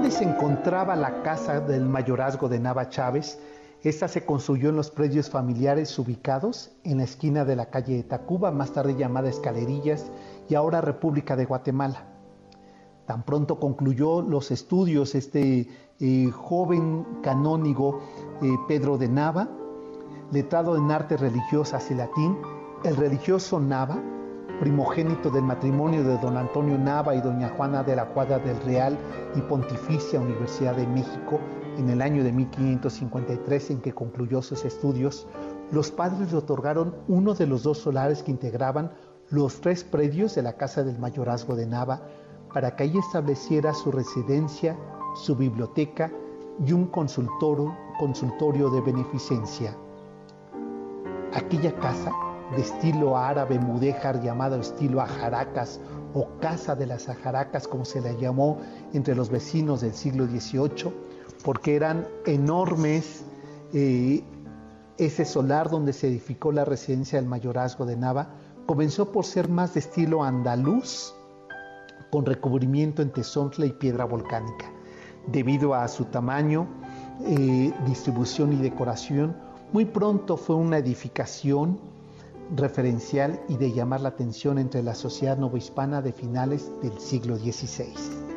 ¿Dónde 0.06 0.18
se 0.20 0.24
encontraba 0.24 0.96
la 0.96 1.24
casa 1.24 1.60
del 1.60 1.84
mayorazgo 1.90 2.48
de 2.48 2.60
Nava 2.60 2.90
Chávez? 2.90 3.40
Esta 3.82 4.08
se 4.08 4.24
construyó 4.24 4.70
en 4.70 4.76
los 4.76 4.92
predios 4.92 5.32
familiares 5.32 5.98
ubicados 5.98 6.70
en 6.84 7.00
la 7.00 7.06
esquina 7.06 7.44
de 7.44 7.56
la 7.56 7.72
calle 7.72 7.96
de 7.96 8.04
Tacuba, 8.04 8.52
más 8.52 8.72
tarde 8.72 8.96
llamada 8.96 9.30
Escalerillas 9.30 10.12
y 10.48 10.54
ahora 10.54 10.80
República 10.82 11.36
de 11.36 11.46
Guatemala. 11.46 12.06
Tan 13.08 13.24
pronto 13.24 13.60
concluyó 13.60 14.22
los 14.22 14.52
estudios 14.52 15.16
este 15.16 15.70
eh, 16.00 16.30
joven 16.32 17.04
canónigo 17.24 18.00
eh, 18.44 18.52
Pedro 18.68 19.00
de 19.00 19.10
Nava, 19.10 19.50
letrado 20.32 20.78
en 20.78 20.92
artes 20.92 21.20
religiosas 21.20 21.90
y 21.90 21.96
latín, 21.96 22.38
el 22.84 22.96
religioso 22.96 23.60
Nava, 23.60 24.04
primogénito 24.60 25.30
del 25.30 25.44
matrimonio 25.44 26.04
de 26.04 26.18
don 26.18 26.38
Antonio 26.38 26.78
Nava 26.78 27.16
y 27.16 27.22
doña 27.22 27.50
Juana 27.50 27.84
de 27.84 27.96
la 27.96 28.06
Cuadra 28.06 28.40
del 28.40 28.60
Real 28.62 28.98
y 29.36 29.42
Pontificia 29.42 30.20
Universidad 30.20 30.76
de 30.76 30.88
México, 30.88 31.40
en 31.78 31.90
el 31.90 32.02
año 32.02 32.24
de 32.24 32.32
1553 32.32 33.72
en 33.72 33.82
que 33.82 33.94
concluyó 33.94 34.42
sus 34.42 34.64
estudios, 34.64 35.28
los 35.72 35.92
padres 35.92 36.32
le 36.32 36.38
otorgaron 36.38 36.96
uno 37.08 37.34
de 37.34 37.48
los 37.48 37.64
dos 37.64 37.80
solares 37.80 38.24
que 38.24 38.32
integraban 38.32 38.92
los 39.30 39.60
tres 39.60 39.84
predios 39.84 40.36
de 40.36 40.44
la 40.44 40.54
Casa 40.54 40.84
del 40.84 41.00
Mayorazgo 41.00 41.56
de 41.56 41.66
Nava 41.66 42.02
para 42.54 42.76
que 42.76 42.84
allí 42.84 42.98
estableciera 43.00 43.74
su 43.74 43.92
residencia, 43.92 44.78
su 45.16 45.36
biblioteca 45.36 46.12
y 46.66 46.72
un 46.72 46.86
consultorio, 46.88 47.76
consultorio 48.00 48.70
de 48.70 48.82
beneficencia. 48.82 49.76
Aquella 51.34 51.76
casa, 51.76 52.14
de 52.56 52.62
estilo 52.62 53.18
árabe 53.18 53.60
mudéjar 53.60 54.22
llamado 54.22 54.58
estilo 54.58 55.02
ajaracas 55.02 55.80
o 56.14 56.28
Casa 56.40 56.76
de 56.76 56.86
las 56.86 57.10
Ajaracas 57.10 57.68
como 57.68 57.84
se 57.84 58.00
la 58.00 58.14
llamó 58.14 58.60
entre 58.94 59.16
los 59.16 59.30
vecinos 59.30 59.82
del 59.82 59.94
siglo 59.94 60.26
XVIII, 60.26 60.94
porque 61.44 61.76
eran 61.76 62.08
enormes 62.26 63.26
eh, 63.74 64.24
ese 64.98 65.26
solar 65.26 65.70
donde 65.70 65.92
se 65.92 66.08
edificó 66.08 66.54
la 66.54 66.64
residencia 66.64 67.20
del 67.20 67.28
mayorazgo 67.28 67.86
de 67.86 67.98
Nava, 67.98 68.30
comenzó 68.66 69.12
por 69.12 69.26
ser 69.26 69.50
más 69.50 69.74
de 69.74 69.82
estilo 69.82 70.24
andaluz, 70.24 71.14
con 72.12 72.26
recubrimiento 72.26 73.02
en 73.02 73.12
tesontle 73.12 73.68
y 73.68 73.74
piedra 73.74 74.06
volcánica. 74.06 74.72
Debido 75.28 75.74
a 75.74 75.86
su 75.90 76.06
tamaño, 76.06 76.66
eh, 77.26 77.74
distribución 77.86 78.54
y 78.54 78.58
decoración, 78.58 79.36
muy 79.74 79.84
pronto 79.84 80.38
fue 80.38 80.56
una 80.56 80.78
edificación 80.78 81.78
referencial 82.56 83.40
y 83.48 83.58
de 83.58 83.72
llamar 83.72 84.02
la 84.02 84.10
atención 84.10 84.58
entre 84.58 84.84
la 84.84 84.96
sociedad 84.96 85.38
novohispana 85.38 86.02
de 86.02 86.14
finales 86.14 86.72
del 86.82 87.00
siglo 87.00 87.38
XVI. 87.38 88.35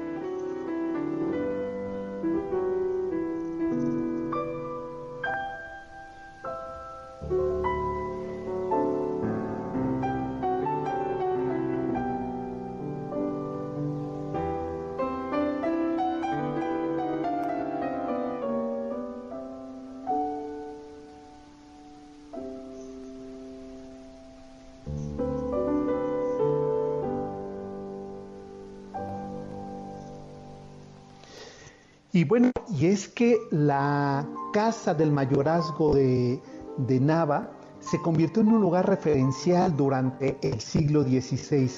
Y 32.78 32.86
es 32.86 33.08
que 33.08 33.38
la 33.50 34.24
casa 34.52 34.94
del 34.94 35.10
mayorazgo 35.10 35.94
de, 35.94 36.40
de, 36.76 37.00
Nava 37.00 37.50
se 37.80 38.00
convirtió 38.00 38.42
en 38.42 38.48
un 38.48 38.60
lugar 38.60 38.88
referencial 38.88 39.76
durante 39.76 40.38
el 40.42 40.60
siglo 40.60 41.02
XVI. 41.02 41.68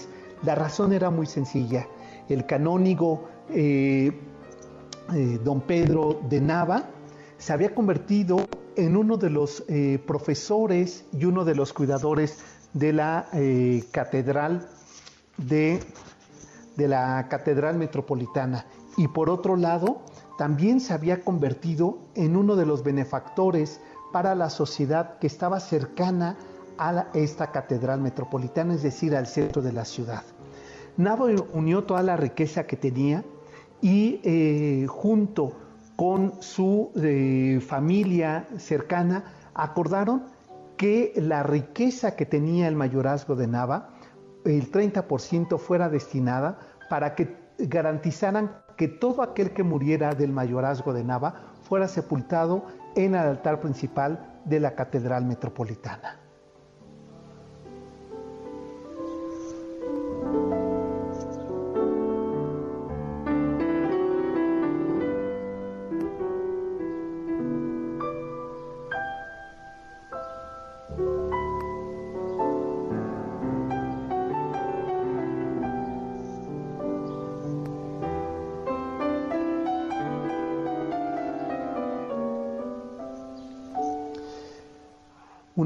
La 0.43 0.55
razón 0.55 0.93
era 0.93 1.09
muy 1.11 1.25
sencilla. 1.27 1.87
El 2.29 2.45
canónigo 2.45 3.29
eh, 3.49 4.13
eh, 5.15 5.41
don 5.43 5.63
Pedro 5.63 6.21
de 6.29 6.41
Nava 6.43 6.85
se 7.39 7.55
había 7.55 7.75
convertido 7.75 8.47
en 8.77 8.95
uno 8.95 9.17
de 9.17 9.31
los 9.31 9.65
eh, 9.69 9.99
profesores 10.07 11.07
y 11.19 11.25
uno 11.25 11.47
de 11.47 11.55
los 11.55 11.73
cuidadores 11.73 12.41
de 12.75 12.93
la 12.93 13.27
catedral 13.91 14.69
de, 15.39 15.81
de 16.77 16.89
la 16.89 17.27
catedral 17.29 17.79
metropolitana. 17.79 18.67
Y 18.97 19.09
por 19.09 19.31
otro 19.31 19.57
lado, 19.57 20.03
también 20.41 20.81
se 20.81 20.95
había 20.95 21.21
convertido 21.21 21.99
en 22.15 22.35
uno 22.35 22.57
de 22.57 22.65
los 22.65 22.83
benefactores 22.83 23.79
para 24.11 24.35
la 24.35 24.49
sociedad 24.49 25.19
que 25.19 25.27
estaba 25.27 25.61
cercana 25.61 26.39
a 26.79 27.09
esta 27.13 27.53
catedral 27.53 28.01
metropolitana, 28.01 28.73
es 28.73 28.83
decir, 28.83 29.15
al 29.15 29.27
centro 29.27 29.61
de 29.61 29.75
la 29.75 29.85
ciudad. 29.85 30.23
Nava 30.97 31.27
unió 31.53 31.85
toda 31.85 32.03
la 32.03 32.17
riqueza 32.17 32.67
que 32.67 32.79
tenía 32.79 33.23
y 33.83 34.19
eh, 34.25 34.87
junto 34.89 35.53
con 35.95 36.41
su 36.41 36.91
eh, 36.97 37.61
familia 37.61 38.49
cercana 38.57 39.25
acordaron 39.53 40.23
que 40.79 41.13
la 41.17 41.43
riqueza 41.43 42.17
que 42.17 42.25
tenía 42.25 42.67
el 42.67 42.77
mayorazgo 42.77 43.37
de 43.37 43.47
Nava, 43.47 43.91
el 44.47 44.73
30% 44.73 45.59
fuera 45.59 45.91
destinada 45.91 46.59
para 46.89 47.15
que 47.15 47.37
garantizaran 47.59 48.53
que 48.81 48.89
todo 48.89 49.21
aquel 49.21 49.51
que 49.51 49.63
muriera 49.63 50.15
del 50.15 50.33
mayorazgo 50.33 50.95
de 50.95 51.05
Nava 51.05 51.35
fuera 51.69 51.87
sepultado 51.87 52.65
en 52.97 53.15
el 53.15 53.21
altar 53.21 53.61
principal 53.61 54.41
de 54.47 54.59
la 54.59 54.75
Catedral 54.75 55.27
Metropolitana. 55.27 56.20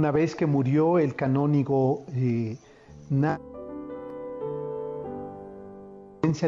Una 0.05 0.11
vez 0.11 0.37
que 0.37 0.45
murió 0.45 0.99
el 0.99 1.17
canónigo 1.17 2.05
eh, 2.13 2.59
Na 3.09 3.41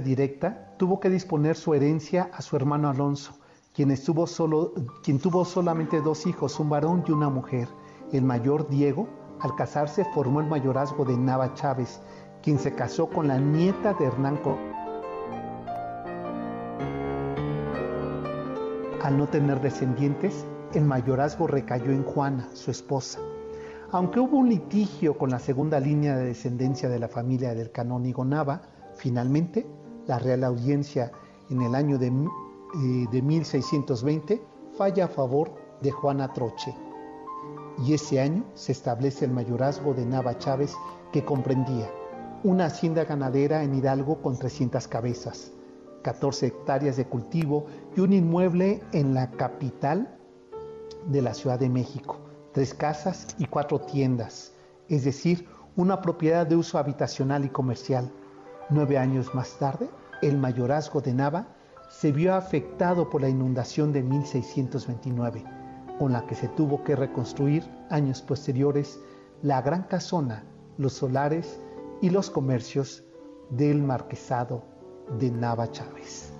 directa, 0.05 0.75
tuvo 0.77 1.01
que 1.01 1.09
disponer 1.09 1.57
su 1.57 1.73
herencia 1.73 2.29
a 2.35 2.43
su 2.43 2.55
hermano 2.55 2.91
Alonso, 2.91 3.33
quien, 3.73 3.91
estuvo 3.93 4.27
solo, 4.27 4.75
quien 5.03 5.19
tuvo 5.19 5.47
solamente 5.47 6.03
dos 6.03 6.27
hijos, 6.27 6.61
un 6.61 6.69
varón 6.69 7.03
y 7.09 7.13
una 7.13 7.31
mujer. 7.31 7.67
El 8.13 8.25
mayor 8.25 8.69
Diego, 8.69 9.09
al 9.41 9.55
casarse, 9.55 10.05
formó 10.13 10.43
el 10.43 10.49
mayorazgo 10.49 11.07
de 11.07 11.17
Nava 11.17 11.55
Chávez, 11.55 12.03
quien 12.43 12.59
se 12.59 12.75
casó 12.75 13.09
con 13.09 13.27
la 13.27 13.39
nieta 13.39 13.95
de 13.95 14.05
Hernán 14.05 14.39
Al 19.03 19.17
no 19.17 19.27
tener 19.29 19.63
descendientes, 19.63 20.45
el 20.75 20.85
mayorazgo 20.85 21.47
recayó 21.47 21.91
en 21.91 22.05
Juana, 22.05 22.51
su 22.53 22.71
esposa. 22.71 23.19
Aunque 23.97 24.21
hubo 24.21 24.37
un 24.37 24.51
litigio 24.51 25.17
con 25.17 25.31
la 25.31 25.39
segunda 25.39 25.81
línea 25.81 26.19
de 26.19 26.27
descendencia 26.27 26.91
de 26.91 26.99
la 26.99 27.09
familia 27.09 27.55
del 27.55 27.71
canónigo 27.71 28.27
Nava, 28.27 28.61
finalmente 28.95 29.67
la 30.07 30.19
Real 30.19 30.45
Audiencia 30.45 31.13
en 31.49 31.63
el 31.63 31.75
año 31.75 31.97
de, 31.97 32.09
eh, 32.09 33.07
de 33.11 33.23
1620 33.23 34.43
falla 34.77 35.07
a 35.07 35.09
favor 35.09 35.55
de 35.81 35.93
Juana 35.93 36.31
Troche. 36.35 36.75
Y 37.87 37.95
ese 37.95 38.21
año 38.21 38.45
se 38.53 38.73
establece 38.73 39.25
el 39.25 39.31
mayorazgo 39.31 39.95
de 39.95 40.05
Nava 40.05 40.37
Chávez 40.37 40.75
que 41.11 41.25
comprendía 41.25 41.91
una 42.45 42.67
hacienda 42.67 43.07
ganadera 43.07 43.63
en 43.63 43.75
Hidalgo 43.75 44.21
con 44.21 44.39
300 44.39 44.87
cabezas, 44.89 45.53
14 46.03 46.49
hectáreas 46.49 46.99
de 46.99 47.07
cultivo 47.07 47.65
y 47.97 48.01
un 48.01 48.13
inmueble 48.13 48.83
en 48.93 49.15
la 49.15 49.31
capital 49.31 50.19
de 51.07 51.23
la 51.23 51.33
Ciudad 51.33 51.59
de 51.59 51.71
México, 51.71 52.26
tres 52.57 52.73
casas 52.73 53.27
y 53.37 53.45
cuatro 53.45 53.83
tiendas, 53.83 54.55
es 54.89 55.05
decir, 55.05 55.47
una 55.77 56.01
propiedad 56.01 56.47
de 56.47 56.57
uso 56.57 56.79
habitacional 56.79 57.45
y 57.45 57.51
comercial. 57.51 58.11
Nueve 58.71 58.97
años 58.97 59.35
más 59.35 59.59
tarde, 59.59 59.91
el 60.23 60.39
mayorazgo 60.39 61.03
de 61.03 61.13
Nava 61.13 61.49
se 61.91 62.13
vio 62.13 62.35
afectado 62.35 63.11
por 63.11 63.21
la 63.21 63.29
inundación 63.29 63.93
de 63.93 64.03
1629, 64.03 65.45
con 65.99 66.15
la 66.15 66.25
que 66.25 66.35
se 66.35 66.49
tuvo 66.49 66.83
que 66.83 66.97
reconstruir 66.97 67.63
años 67.91 68.23
posteriores 68.23 68.99
la 69.43 69.61
gran 69.61 69.83
casona, 69.83 70.43
los 70.79 70.95
solares 70.95 71.61
y 72.01 72.09
los 72.09 72.31
comercios 72.31 73.05
del 73.51 73.83
marquesado 73.83 74.65
de 75.19 75.31
Nava 75.31 75.71
Chávez. 75.71 76.33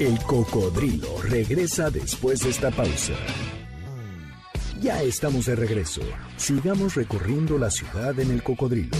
El 0.00 0.18
cocodrilo 0.20 1.20
regresa 1.24 1.90
después 1.90 2.40
de 2.40 2.48
esta 2.48 2.70
pausa. 2.70 3.12
Ya 4.80 5.02
estamos 5.02 5.44
de 5.44 5.54
regreso. 5.56 6.00
Sigamos 6.38 6.94
recorriendo 6.94 7.58
la 7.58 7.70
ciudad 7.70 8.18
en 8.18 8.30
el 8.30 8.42
cocodrilo. 8.42 8.96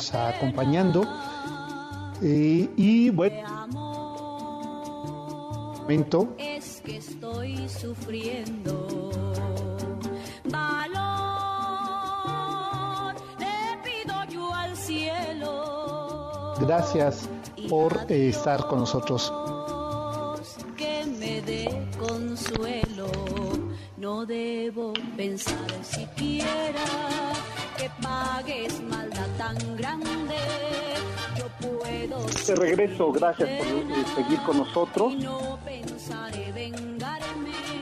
Está 0.00 0.30
acompañando. 0.30 1.02
Eh, 2.22 2.68
y 2.76 3.10
bueno, 3.10 3.66
momento, 5.90 6.34
es 6.38 6.80
que 6.84 6.96
estoy 6.98 7.68
sufriendo 7.68 9.10
valor 10.44 10.74
le 13.38 13.78
pido 13.82 14.24
yo 14.28 14.54
al 14.54 14.76
cielo 14.76 16.54
gracias 16.60 17.28
por 17.68 18.06
eh, 18.08 18.28
estar 18.28 18.66
con 18.68 18.80
nosotros. 18.80 19.32
que 20.76 21.06
me 21.06 21.40
dé 21.42 21.88
consuelo 21.98 23.10
no 23.96 24.26
debo 24.26 24.92
pensar 25.16 25.70
siquiera 25.82 26.84
que 27.76 27.90
pagues 28.02 28.80
maldad 28.82 29.09
tan 29.40 29.56
grande 29.74 30.36
yo 31.38 31.46
puedo 31.66 32.26
De 32.46 32.54
regreso, 32.56 33.10
gracias 33.10 33.48
por 33.48 33.66
eh, 33.66 34.04
seguir 34.14 34.38
con 34.40 34.58
nosotros 34.58 35.14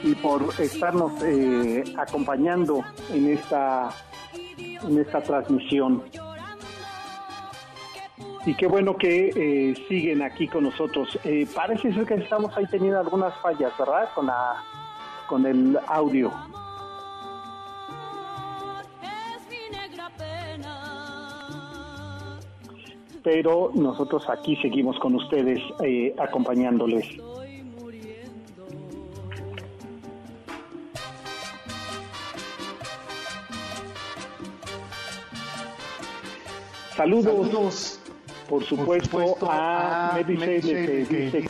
y 0.04 0.14
por 0.14 0.54
estarnos 0.60 1.20
eh, 1.24 1.82
acompañando 1.96 2.84
en 3.10 3.32
esta, 3.32 3.88
en 4.56 4.98
esta 4.98 5.20
transmisión. 5.20 6.04
Y 8.46 8.54
qué 8.54 8.68
bueno 8.68 8.96
que 8.96 9.30
eh, 9.34 9.74
siguen 9.88 10.22
aquí 10.22 10.46
con 10.46 10.62
nosotros. 10.62 11.18
Eh, 11.24 11.44
parece 11.52 11.92
ser 11.92 12.06
que 12.06 12.14
estamos 12.14 12.56
ahí 12.56 12.66
teniendo 12.66 13.00
algunas 13.00 13.34
fallas, 13.42 13.72
¿verdad? 13.76 14.08
Con, 14.14 14.26
la, 14.26 14.62
con 15.26 15.44
el 15.44 15.76
audio. 15.88 16.32
Pero 23.30 23.70
nosotros 23.74 24.26
aquí 24.30 24.56
seguimos 24.56 24.98
con 25.00 25.14
ustedes 25.14 25.60
eh, 25.84 26.14
acompañándoles. 26.16 27.04
Saludos, 36.96 37.24
Saludos. 37.48 38.00
por 38.48 38.64
supuesto, 38.64 39.18
supuesto, 39.20 39.50
a 39.50 40.14
a 40.14 40.22
Shelley, 40.22 41.06
que 41.06 41.16
dice 41.20 41.42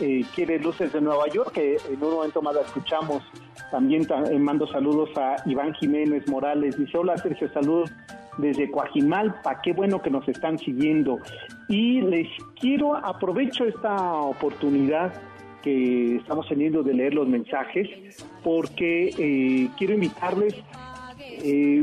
eh, 0.00 0.24
quiere 0.34 0.58
luces 0.58 0.92
de 0.92 1.00
Nueva 1.00 1.28
York, 1.28 1.52
que 1.52 1.76
en 1.88 2.02
un 2.02 2.14
momento 2.14 2.42
más 2.42 2.54
la 2.54 2.62
escuchamos. 2.62 3.22
También 3.70 4.06
ta- 4.06 4.24
eh, 4.30 4.38
mando 4.38 4.66
saludos 4.66 5.10
a 5.16 5.36
Iván 5.46 5.74
Jiménez 5.74 6.26
Morales. 6.28 6.76
Dice, 6.78 6.96
hola 6.98 7.16
Sergio, 7.18 7.48
saludos 7.52 7.90
desde 8.38 8.70
Coajimalpa, 8.70 9.60
qué 9.62 9.72
bueno 9.72 10.00
que 10.00 10.10
nos 10.10 10.26
están 10.28 10.58
siguiendo. 10.58 11.18
Y 11.68 12.00
les 12.00 12.28
quiero, 12.58 12.96
aprovecho 12.96 13.64
esta 13.64 14.14
oportunidad 14.14 15.12
que 15.62 16.16
estamos 16.16 16.48
teniendo 16.48 16.82
de 16.82 16.94
leer 16.94 17.14
los 17.14 17.28
mensajes, 17.28 17.88
porque 18.42 19.10
eh, 19.18 19.68
quiero 19.76 19.94
invitarles 19.94 20.54
eh, 21.20 21.82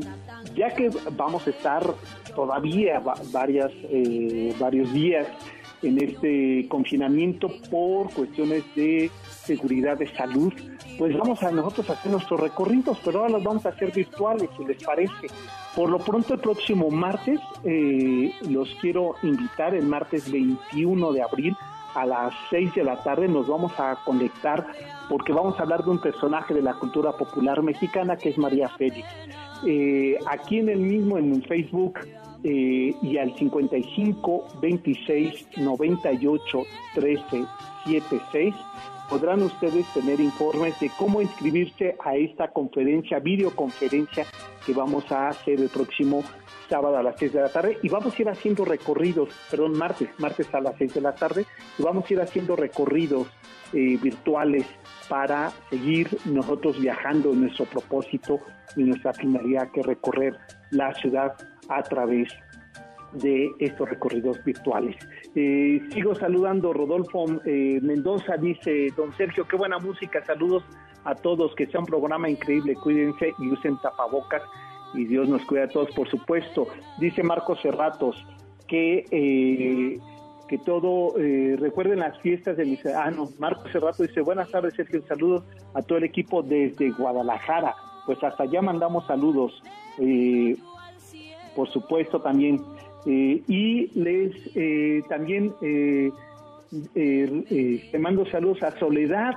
ya 0.56 0.74
que 0.74 0.90
vamos 1.16 1.46
a 1.48 1.50
estar 1.50 1.84
todavía 2.36 3.00
va- 3.00 3.16
varias, 3.32 3.72
eh, 3.90 4.54
varios 4.60 4.92
días 4.94 5.28
en 5.84 6.02
este 6.02 6.68
confinamiento 6.70 7.50
por 7.70 8.12
cuestiones 8.12 8.64
de 8.76 9.12
seguridad 9.30 9.98
de 9.98 10.08
salud, 10.16 10.52
pues 10.98 11.16
vamos 11.18 11.44
a 11.44 11.52
nosotros 11.52 11.90
hacer 11.90 12.12
nuestros 12.12 12.40
recorridos, 12.40 12.98
pero 13.04 13.20
ahora 13.20 13.34
los 13.34 13.44
vamos 13.44 13.66
a 13.66 13.70
hacer 13.70 13.92
virtuales, 13.92 14.50
si 14.58 14.66
les 14.66 14.82
parece. 14.84 15.28
Por 15.76 15.90
lo 15.90 16.00
pronto 16.00 16.36
el 16.36 16.40
próximo 16.40 16.90
martes 16.90 17.40
eh, 17.64 18.32
los 18.50 18.74
quiero 18.82 19.16
invitar, 19.24 19.76
el 19.76 19.86
martes 19.86 20.32
21 20.32 21.12
de 21.12 21.22
abril 21.22 21.56
a 21.96 22.06
las 22.06 22.34
6 22.50 22.76
de 22.76 22.84
la 22.84 23.02
tarde 23.04 23.28
nos 23.28 23.48
vamos 23.48 23.72
a 23.78 23.98
conectar 24.06 24.68
porque 25.10 25.34
vamos 25.34 25.60
a 25.60 25.64
hablar 25.64 25.84
de 25.84 25.92
un 25.92 26.00
personaje 26.00 26.54
de 26.54 26.62
la 26.62 26.74
cultura 26.74 27.12
popular 27.14 27.62
mexicana 27.62 28.18
que 28.18 28.30
es 28.30 28.38
María 28.38 28.70
Félix. 28.70 29.08
Eh, 29.66 30.18
aquí 30.28 30.60
en 30.60 30.70
el 30.70 30.80
mismo, 30.80 31.18
en 31.18 31.42
Facebook, 31.44 32.00
eh, 32.44 32.96
y 33.02 33.18
al 33.18 33.36
55 33.36 34.60
26 34.62 35.48
98 35.58 36.64
13 36.94 37.46
76 37.86 38.54
podrán 39.10 39.42
ustedes 39.44 39.86
tener 39.94 40.20
informes 40.20 40.80
de 40.80 40.92
cómo 40.98 41.22
inscribirse 41.22 41.96
a 42.04 42.16
esta 42.16 42.50
conferencia, 42.50 43.20
videoconferencia 43.20 44.26
que 44.66 44.74
vamos 44.74 45.12
a 45.12 45.30
hacer 45.30 45.60
el 45.60 45.70
próximo 45.70 46.24
sábado 46.70 46.98
a 46.98 47.04
las 47.04 47.18
6 47.20 47.34
de 47.34 47.42
la 47.42 47.50
tarde. 47.50 47.78
Y 47.84 47.90
vamos 47.90 48.18
a 48.18 48.22
ir 48.22 48.30
haciendo 48.30 48.66
recorridos, 48.66 49.30
perdón, 49.50 49.78
martes, 49.78 50.10
martes 50.18 50.54
a 50.54 50.62
las 50.62 50.76
6 50.78 50.94
de 50.96 51.02
la 51.02 51.16
tarde 51.16 51.46
y 51.78 51.84
vamos 51.84 52.10
a 52.10 52.14
ir 52.14 52.22
haciendo 52.22 52.56
recorridos 52.56 53.28
eh, 53.74 53.98
virtuales 54.02 54.66
para 55.08 55.52
seguir 55.70 56.10
nosotros 56.26 56.80
viajando 56.80 57.32
en 57.32 57.42
nuestro 57.42 57.66
propósito 57.66 58.40
y 58.76 58.84
nuestra 58.84 59.14
finalidad 59.14 59.72
que 59.72 59.84
recorrer 59.84 60.36
la 60.72 60.94
ciudad 60.96 61.36
a 61.70 61.84
través 61.84 62.30
de 63.14 63.52
estos 63.60 63.90
recorridos 63.90 64.44
virtuales. 64.44 64.96
Eh, 65.36 65.82
sigo 65.92 66.16
saludando, 66.16 66.74
Rodolfo 66.74 67.26
eh, 67.46 67.80
Mendoza 67.82 68.38
dice, 68.38 68.90
don 68.96 69.14
Sergio, 69.14 69.48
qué 69.48 69.56
buena 69.56 69.78
música, 69.80 70.24
saludos 70.26 70.64
a 71.04 71.16
todos, 71.16 71.54
que 71.56 71.68
sea 71.68 71.80
un 71.80 71.86
programa 71.86 72.30
increíble, 72.30 72.76
cuídense 72.76 73.34
y 73.40 73.50
usen 73.50 73.78
tapabocas 73.82 74.42
y 74.94 75.06
Dios 75.06 75.28
nos 75.28 75.44
cuida 75.46 75.66
a 75.66 75.68
todos, 75.68 75.92
por 75.92 76.10
supuesto. 76.10 76.68
Dice 77.00 77.24
Marcos 77.24 77.60
Cerratos 77.62 78.26
que... 78.68 79.06
Eh, 79.12 80.00
que 80.48 80.60
todo, 80.60 81.16
recuerden 81.58 82.02
las 82.02 82.20
fiestas 82.20 82.56
de 82.56 82.66
mis... 82.66 82.86
Ah, 82.86 83.10
no, 83.10 83.30
Marcos 83.40 83.72
Cerrato 83.72 84.04
dice, 84.04 84.22
buenas 84.22 84.48
tardes 84.52 84.76
Sergio, 84.76 85.02
saludos 85.08 85.44
a 85.74 85.82
todo 85.82 85.98
el 85.98 86.04
equipo 86.04 86.44
desde 86.44 86.92
Guadalajara, 86.92 87.74
pues 88.06 88.24
hasta 88.24 88.44
allá 88.44 88.62
mandamos 88.62 89.08
saludos, 89.08 89.60
por 91.56 91.68
supuesto 91.72 92.22
también 92.22 92.62
eh, 93.06 93.42
y 93.48 93.92
les 94.00 94.34
eh, 94.56 95.04
también 95.08 95.54
eh, 95.62 96.10
te 97.92 98.00
mando 98.00 98.26
saludos 98.26 98.64
a 98.64 98.72
Soledad, 98.80 99.36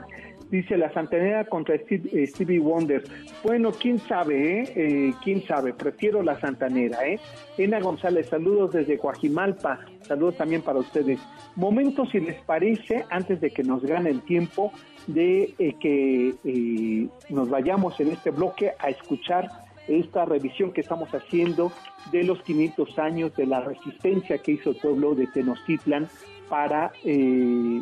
dice 0.51 0.79
la 0.79 0.91
Santanera 0.93 1.45
contra 1.45 1.77
Stevie 1.77 2.59
Wonder. 2.59 3.05
Bueno, 3.45 3.71
quién 3.73 3.99
sabe, 3.99 4.63
¿eh? 4.63 5.15
quién 5.23 5.43
sabe, 5.43 5.75
prefiero 5.75 6.23
la 6.23 6.41
Santanera, 6.41 7.07
¿eh? 7.07 7.21
Ena 7.59 7.81
González, 7.81 8.29
saludos 8.29 8.73
desde 8.73 8.97
Coajimalpa, 8.97 9.81
saludos 10.03 10.39
también 10.39 10.63
para 10.63 10.79
ustedes. 10.79 11.21
Momento, 11.55 12.07
si 12.07 12.21
les 12.21 12.41
parece, 12.43 13.05
antes 13.11 13.41
de 13.41 13.51
que 13.51 13.63
nos 13.63 13.85
gane 13.85 14.09
el 14.09 14.23
tiempo, 14.23 14.73
de 15.07 15.55
que 15.81 17.09
nos 17.29 17.51
vayamos 17.51 18.01
en 18.01 18.09
este 18.09 18.31
bloque 18.31 18.73
a 18.79 18.89
escuchar 18.89 19.68
esta 19.89 20.25
revisión 20.25 20.73
que 20.73 20.81
estamos 20.81 21.09
haciendo 21.11 21.73
de 22.13 22.25
los 22.25 22.41
500 22.43 22.99
años 22.99 23.35
de 23.37 23.47
la 23.47 23.61
resistencia 23.61 24.39
que 24.39 24.53
hizo 24.53 24.71
el 24.71 24.77
pueblo 24.77 25.15
de 25.15 25.27
Tenochtitlan 25.29 26.09
para, 26.49 26.93
eh, 27.05 27.81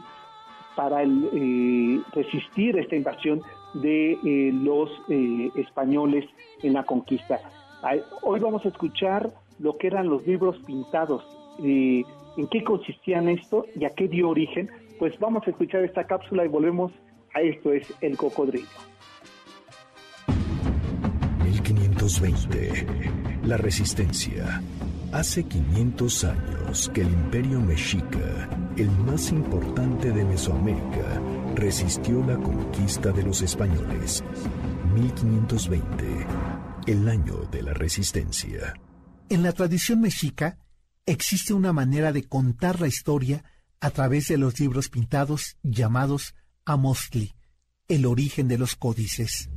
para 0.75 1.03
eh, 1.03 2.01
resistir 2.13 2.79
esta 2.79 2.97
invasión 2.97 3.43
de 3.75 4.13
eh, 4.13 4.53
los 4.53 4.91
españoles 5.57 6.25
en 6.63 6.75
la 6.75 6.85
conquista. 6.85 7.41
Hoy 8.23 8.41
vamos 8.41 8.65
a 8.65 8.69
escuchar 8.69 9.31
lo 9.59 9.77
que 9.77 9.89
eran 9.89 10.09
los 10.09 10.27
libros 10.27 10.57
pintados, 10.67 11.25
en 11.59 12.49
qué 12.51 12.65
consistían 12.65 13.29
esto 13.29 13.67
y 13.75 13.85
a 13.85 13.91
qué 13.91 14.09
dio 14.09 14.31
origen. 14.31 14.71
Pues 14.99 15.19
vamos 15.19 15.47
a 15.47 15.51
escuchar 15.51 15.85
esta 15.85 16.05
cápsula 16.05 16.45
y 16.45 16.49
volvemos 16.49 16.93
a 17.35 17.43
esto 17.43 17.73
es 17.73 17.93
el 18.01 18.17
cocodrilo. 18.17 18.67
1520. 22.07 23.49
La 23.49 23.57
resistencia. 23.57 24.63
Hace 25.13 25.43
500 25.43 26.25
años 26.25 26.91
que 26.95 27.01
el 27.01 27.09
imperio 27.09 27.61
mexica, 27.61 28.49
el 28.77 28.91
más 28.91 29.33
importante 29.33 30.13
de 30.13 30.25
Mesoamérica, 30.25 31.21
resistió 31.57 32.25
la 32.25 32.37
conquista 32.37 33.11
de 33.11 33.25
los 33.25 33.43
españoles. 33.43 34.23
1520. 34.95 36.27
El 36.87 37.09
año 37.09 37.39
de 37.51 37.63
la 37.63 37.75
resistencia. 37.75 38.75
En 39.29 39.43
la 39.43 39.51
tradición 39.51 40.01
mexica 40.01 40.59
existe 41.07 41.55
una 41.55 41.73
manera 41.73 42.13
de 42.13 42.23
contar 42.23 42.81
la 42.81 42.87
historia 42.87 43.43
a 43.81 43.91
través 43.91 44.29
de 44.29 44.39
los 44.39 44.61
libros 44.61 44.91
pintados 44.91 45.57
llamados 45.65 46.37
Amostli, 46.65 47.35
el 47.89 48.07
origen 48.07 48.47
de 48.47 48.59
los 48.59 48.77
códices. 48.77 49.51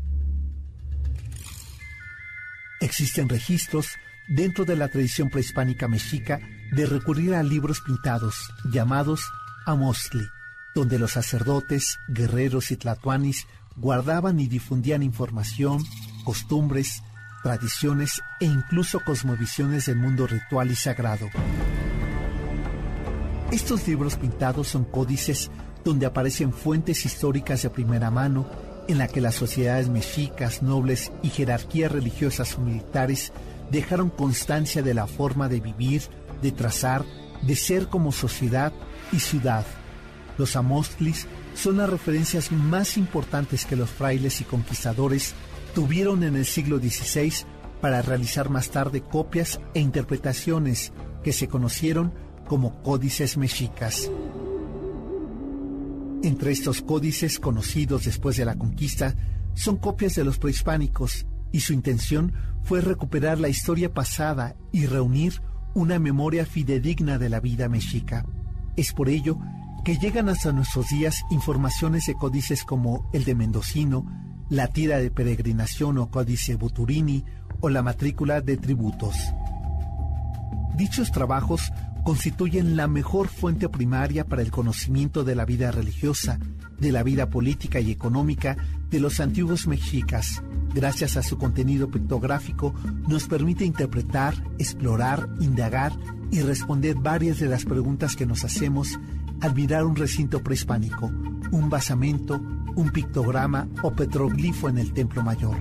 Existen 2.81 3.27
registros 3.27 3.87
dentro 4.27 4.63
de 4.63 4.75
la 4.75 4.87
tradición 4.87 5.29
prehispánica 5.29 5.87
mexica 5.87 6.39
de 6.71 6.85
recurrir 6.85 7.33
a 7.33 7.43
libros 7.43 7.81
pintados 7.81 8.35
llamados 8.71 9.29
amostli, 9.65 10.25
donde 10.75 10.97
los 10.97 11.11
sacerdotes, 11.11 11.99
guerreros 12.07 12.71
y 12.71 12.77
tlatoanis 12.77 13.47
guardaban 13.75 14.39
y 14.39 14.47
difundían 14.47 15.03
información, 15.03 15.83
costumbres, 16.23 17.03
tradiciones 17.43 18.21
e 18.39 18.45
incluso 18.45 18.99
cosmovisiones 19.01 19.87
del 19.87 19.97
mundo 19.97 20.27
ritual 20.27 20.71
y 20.71 20.75
sagrado. 20.75 21.29
Estos 23.51 23.87
libros 23.87 24.15
pintados 24.15 24.67
son 24.67 24.85
códices 24.85 25.49
donde 25.83 26.05
aparecen 26.05 26.53
fuentes 26.53 27.05
históricas 27.05 27.63
de 27.63 27.69
primera 27.69 28.11
mano 28.11 28.68
en 28.89 28.97
la 28.97 29.08
que 29.08 29.21
las 29.21 29.36
sociedades 29.36 29.88
mexicas, 29.88 30.63
nobles 30.63 31.12
y 31.21 31.30
jerarquías 31.30 31.91
religiosas 31.91 32.56
o 32.56 32.62
militares 32.62 33.32
dejaron 33.69 34.10
constancia 34.10 34.82
de 34.82 34.95
la 34.95 35.06
forma 35.06 35.47
de 35.47 35.60
vivir, 35.60 36.02
de 36.41 36.52
trazar, 36.52 37.06
de 37.43 37.56
ser 37.56 37.88
como 37.88 38.12
sociedad 38.12 38.73
y 39.12 39.19
ciudad. 39.19 39.63
Los 40.39 40.56
amostlis 40.56 41.28
son 41.54 41.78
las 41.78 41.89
referencias 41.89 42.52
más 42.52 42.97
importantes 42.97 43.65
que 43.65 43.75
los 43.75 43.91
frailes 43.91 44.41
y 44.41 44.43
conquistadores 44.43 45.36
tuvieron 45.75 46.23
en 46.23 46.36
el 46.36 46.45
siglo 46.45 46.80
XVI 46.80 47.45
para 47.82 48.02
realizar 48.02 48.49
más 48.49 48.71
tarde 48.71 49.02
copias 49.02 49.60
e 49.75 49.82
interpretaciones 49.82 50.93
que 51.23 51.32
se 51.32 51.47
conocieron 51.47 52.12
como 52.47 52.82
códices 52.82 53.38
mexicas. 53.38 54.10
Entre 56.21 56.51
estos 56.51 56.82
códices 56.82 57.39
conocidos 57.39 58.03
después 58.03 58.36
de 58.36 58.43
la 58.43 58.58
conquista 58.58 59.15
son 59.53 59.77
copias 59.77 60.15
de 60.15 60.25
los 60.25 60.38
prehispánicos 60.38 61.25
y 61.51 61.62
su 61.62 61.71
intención 61.71 62.34
fue 62.63 62.82
recuperar 62.82 63.39
la 63.39 63.47
historia 63.47 63.93
pasada 63.93 64.55
y 64.73 64.86
reunir 64.86 65.41
una 65.73 65.97
memoria 65.97 66.45
fidedigna 66.45 67.17
de 67.17 67.29
la 67.29 67.39
vida 67.39 67.69
mexica. 67.69 68.25
Es 68.75 68.91
por 68.91 69.08
ello 69.08 69.39
que 69.86 69.97
llegan 69.97 70.27
hasta 70.27 70.51
nuestros 70.51 70.89
días 70.89 71.23
informaciones 71.32 72.05
de 72.05 72.15
códices 72.15 72.65
como 72.65 73.10
el 73.13 73.23
de 73.23 73.36
Mendocino, 73.36 74.05
la 74.49 74.67
tira 74.67 74.99
de 74.99 75.12
peregrinación 75.12 75.97
o 75.99 76.12
códice 76.12 76.55
Buturini 76.55 77.23
o 77.62 77.69
la 77.69 77.82
matrícula 77.82 78.41
de 78.41 78.58
tributos. 78.58 79.15
Dichos 80.79 81.11
trabajos 81.11 81.73
constituyen 82.05 82.77
la 82.77 82.87
mejor 82.87 83.27
fuente 83.27 83.67
primaria 83.67 84.25
para 84.25 84.41
el 84.41 84.49
conocimiento 84.49 85.25
de 85.25 85.35
la 85.35 85.43
vida 85.43 85.71
religiosa, 85.71 86.39
de 86.79 86.93
la 86.93 87.03
vida 87.03 87.29
política 87.29 87.81
y 87.81 87.91
económica 87.91 88.55
de 88.89 89.01
los 89.01 89.19
antiguos 89.19 89.67
mexicas. 89.67 90.41
Gracias 90.73 91.17
a 91.17 91.21
su 91.21 91.37
contenido 91.37 91.91
pictográfico, 91.91 92.73
nos 93.09 93.27
permite 93.27 93.65
interpretar, 93.65 94.35
explorar, 94.57 95.27
indagar 95.41 95.91
y 96.31 96.39
responder 96.43 96.95
varias 96.95 97.39
de 97.39 97.49
las 97.49 97.65
preguntas 97.65 98.15
que 98.15 98.25
nos 98.25 98.45
hacemos 98.45 98.97
al 99.41 99.53
mirar 99.53 99.83
un 99.83 99.97
recinto 99.97 100.41
prehispánico, 100.41 101.07
un 101.51 101.69
basamento, 101.69 102.41
un 102.75 102.89
pictograma 102.91 103.67
o 103.83 103.91
petroglifo 103.91 104.69
en 104.69 104.77
el 104.77 104.93
Templo 104.93 105.23
Mayor. 105.23 105.57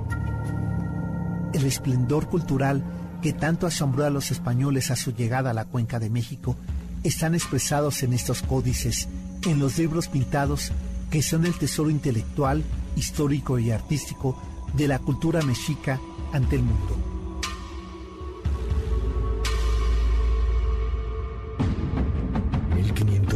El 1.52 1.64
esplendor 1.64 2.28
cultural 2.28 2.84
que 3.22 3.32
tanto 3.32 3.66
asombró 3.66 4.04
a 4.04 4.10
los 4.10 4.30
españoles 4.30 4.90
a 4.90 4.96
su 4.96 5.12
llegada 5.12 5.50
a 5.50 5.54
la 5.54 5.64
cuenca 5.64 5.98
de 5.98 6.10
México, 6.10 6.56
están 7.04 7.34
expresados 7.34 8.02
en 8.02 8.12
estos 8.12 8.42
códices, 8.42 9.08
en 9.46 9.58
los 9.58 9.78
libros 9.78 10.08
pintados 10.08 10.72
que 11.10 11.22
son 11.22 11.46
el 11.46 11.54
tesoro 11.54 11.90
intelectual, 11.90 12.62
histórico 12.96 13.58
y 13.58 13.70
artístico 13.70 14.40
de 14.74 14.88
la 14.88 14.98
cultura 14.98 15.42
mexica 15.42 16.00
ante 16.32 16.56
el 16.56 16.62
mundo. 16.62 17.18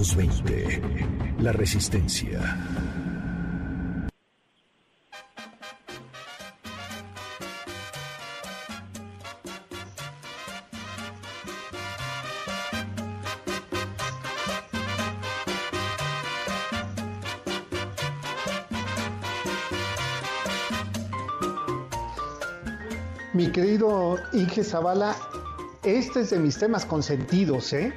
220. 0.03 0.83
La 1.39 1.53
Resistencia. 1.53 2.92
Inge 24.33 24.65
Zavala, 24.65 25.15
este 25.83 26.21
es 26.21 26.31
de 26.31 26.39
mis 26.39 26.59
temas 26.59 26.87
consentidos, 26.87 27.73
¿eh? 27.73 27.93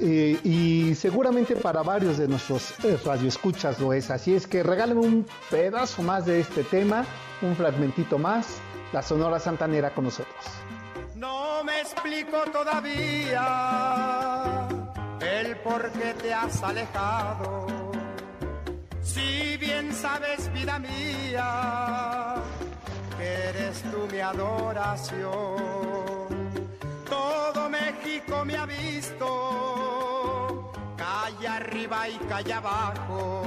Eh, 0.00 0.38
y 0.42 0.94
seguramente 0.94 1.54
para 1.56 1.82
varios 1.82 2.18
de 2.18 2.26
nuestros 2.26 2.72
eh, 2.84 2.98
radioescuchas 3.04 3.78
lo 3.78 3.92
es. 3.92 4.10
Así 4.10 4.34
es 4.34 4.46
que 4.46 4.62
regálame 4.62 5.00
un 5.00 5.26
pedazo 5.50 6.02
más 6.02 6.26
de 6.26 6.40
este 6.40 6.64
tema, 6.64 7.04
un 7.42 7.54
fragmentito 7.54 8.18
más, 8.18 8.58
la 8.92 9.02
Sonora 9.02 9.38
Santanera 9.38 9.94
con 9.94 10.04
nosotros. 10.04 10.44
No 11.14 11.62
me 11.62 11.80
explico 11.80 12.38
todavía 12.52 13.46
el 15.20 15.56
por 15.58 15.90
qué 15.92 16.14
te 16.20 16.34
has 16.34 16.62
alejado. 16.62 17.66
Si 19.00 19.56
bien 19.58 19.92
sabes, 19.92 20.52
vida 20.52 20.78
mía, 20.80 22.42
eres 23.24 23.82
tú 23.82 24.08
mi 24.10 24.20
adoración. 24.20 25.56
Todo 27.08 27.70
México 27.70 28.44
me 28.44 28.56
ha 28.56 28.66
visto, 28.66 30.72
calle 30.96 31.46
arriba 31.48 32.08
y 32.08 32.16
calle 32.28 32.52
abajo. 32.52 33.42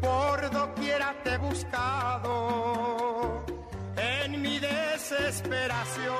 Por 0.00 0.50
doquiera 0.50 1.14
te 1.24 1.34
he 1.34 1.38
buscado 1.38 3.44
en 3.96 4.42
mi 4.42 4.58
desesperación. 4.58 6.16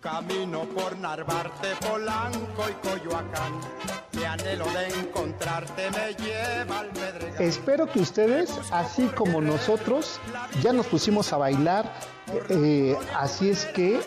Camino 0.00 0.64
por 0.76 0.98
Narvarte, 0.98 1.74
Polanco 1.80 2.64
y 2.70 2.74
Coyoacán. 2.86 3.52
Mi 4.36 4.42
anhelo 4.42 4.66
de 4.66 4.88
encontrarte 5.00 5.90
me 5.90 6.14
lleva 6.14 6.80
al 6.80 6.88
Pedregal. 6.88 7.42
Espero 7.42 7.86
que 7.86 8.00
ustedes, 8.00 8.50
así 8.70 9.06
como 9.08 9.40
nosotros, 9.40 10.20
ya 10.62 10.72
nos 10.72 10.86
pusimos 10.86 11.32
a 11.32 11.38
bailar. 11.38 11.90
eh, 12.50 12.96
así 13.16 13.50
es 13.50 13.64
que, 13.66 14.00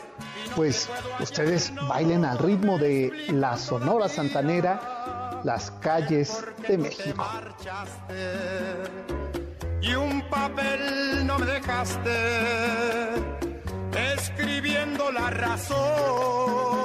pues, 0.56 0.90
ustedes 1.20 1.74
bailen 1.88 2.26
al 2.26 2.38
ritmo 2.38 2.78
de 2.78 3.12
la 3.32 3.58
Sonora 3.58 4.10
Santanera, 4.10 5.42
las 5.44 5.72
calles 5.72 6.44
de 6.68 6.78
México. 6.78 7.26
y 9.82 9.94
un 9.94 10.22
papel 10.30 11.26
no 11.26 11.40
me 11.40 11.46
dejaste 11.46 12.12
escribiendo 14.14 15.12
la 15.12 15.30
razón. 15.30 16.79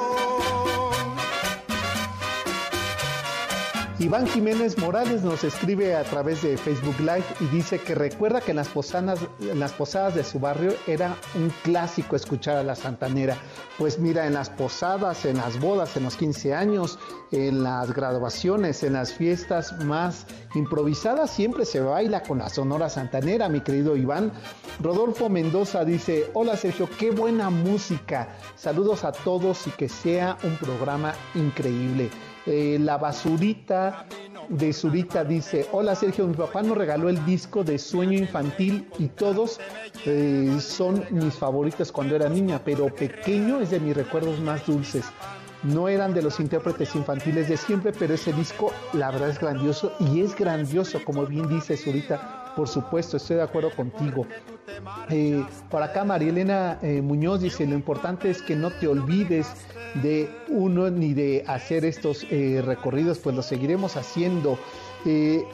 Iván 4.04 4.26
Jiménez 4.26 4.76
Morales 4.76 5.22
nos 5.22 5.44
escribe 5.44 5.94
a 5.94 6.04
través 6.04 6.42
de 6.42 6.58
Facebook 6.58 6.98
Live 6.98 7.24
y 7.40 7.46
dice 7.46 7.78
que 7.78 7.94
recuerda 7.94 8.42
que 8.42 8.50
en 8.50 8.58
las 8.58 8.68
posadas, 8.68 9.18
en 9.40 9.58
las 9.58 9.72
posadas 9.72 10.14
de 10.14 10.22
su 10.24 10.38
barrio 10.38 10.74
era 10.86 11.16
un 11.34 11.50
clásico 11.62 12.14
escuchar 12.14 12.58
a 12.58 12.62
la 12.62 12.74
santanera. 12.74 13.38
Pues 13.78 13.98
mira, 13.98 14.26
en 14.26 14.34
las 14.34 14.50
posadas, 14.50 15.24
en 15.24 15.38
las 15.38 15.58
bodas, 15.58 15.96
en 15.96 16.02
los 16.02 16.16
15 16.16 16.52
años, 16.52 16.98
en 17.32 17.62
las 17.62 17.94
graduaciones, 17.94 18.82
en 18.82 18.92
las 18.92 19.14
fiestas 19.14 19.72
más 19.86 20.26
improvisadas, 20.54 21.30
siempre 21.30 21.64
se 21.64 21.80
baila 21.80 22.22
con 22.24 22.40
la 22.40 22.50
sonora 22.50 22.90
santanera, 22.90 23.48
mi 23.48 23.62
querido 23.62 23.96
Iván. 23.96 24.32
Rodolfo 24.80 25.30
Mendoza 25.30 25.82
dice, 25.82 26.30
hola 26.34 26.58
Sergio, 26.58 26.90
qué 26.98 27.10
buena 27.10 27.48
música. 27.48 28.36
Saludos 28.54 29.02
a 29.02 29.12
todos 29.12 29.66
y 29.66 29.70
que 29.70 29.88
sea 29.88 30.36
un 30.42 30.58
programa 30.58 31.14
increíble. 31.34 32.10
Eh, 32.46 32.78
la 32.80 32.98
basurita 32.98 34.06
de 34.48 34.72
Zurita 34.72 35.24
dice, 35.24 35.66
hola 35.72 35.94
Sergio, 35.94 36.26
mi 36.26 36.34
papá 36.34 36.62
nos 36.62 36.76
regaló 36.76 37.08
el 37.08 37.24
disco 37.24 37.64
de 37.64 37.78
Sueño 37.78 38.18
Infantil 38.18 38.86
y 38.98 39.08
todos 39.08 39.60
eh, 40.04 40.54
son 40.60 41.04
mis 41.10 41.34
favoritos 41.34 41.90
cuando 41.90 42.16
era 42.16 42.28
niña, 42.28 42.60
pero 42.62 42.94
pequeño 42.94 43.60
es 43.60 43.70
de 43.70 43.80
mis 43.80 43.96
recuerdos 43.96 44.38
más 44.40 44.66
dulces. 44.66 45.06
No 45.62 45.88
eran 45.88 46.12
de 46.12 46.20
los 46.20 46.40
intérpretes 46.40 46.94
infantiles 46.94 47.48
de 47.48 47.56
siempre, 47.56 47.92
pero 47.98 48.12
ese 48.12 48.34
disco 48.34 48.70
la 48.92 49.10
verdad 49.10 49.30
es 49.30 49.40
grandioso 49.40 49.94
y 49.98 50.20
es 50.20 50.36
grandioso, 50.36 51.02
como 51.02 51.24
bien 51.24 51.48
dice 51.48 51.78
Zurita, 51.78 52.52
por 52.54 52.68
supuesto, 52.68 53.16
estoy 53.16 53.36
de 53.36 53.42
acuerdo 53.42 53.70
contigo. 53.70 54.26
Eh, 55.08 55.42
por 55.70 55.82
acá 55.82 56.04
Marielena 56.04 56.78
eh, 56.82 57.00
Muñoz 57.00 57.40
dice, 57.40 57.66
lo 57.66 57.74
importante 57.74 58.30
es 58.30 58.42
que 58.42 58.54
no 58.54 58.70
te 58.70 58.86
olvides 58.86 59.46
de 60.02 60.28
uno 60.48 60.90
ni 60.90 61.14
de 61.14 61.44
hacer 61.46 61.84
estos 61.84 62.26
eh, 62.30 62.62
recorridos, 62.64 63.18
pues 63.18 63.34
lo 63.36 63.42
seguiremos 63.42 63.96
haciendo. 63.96 64.58
Eh, 65.04 65.44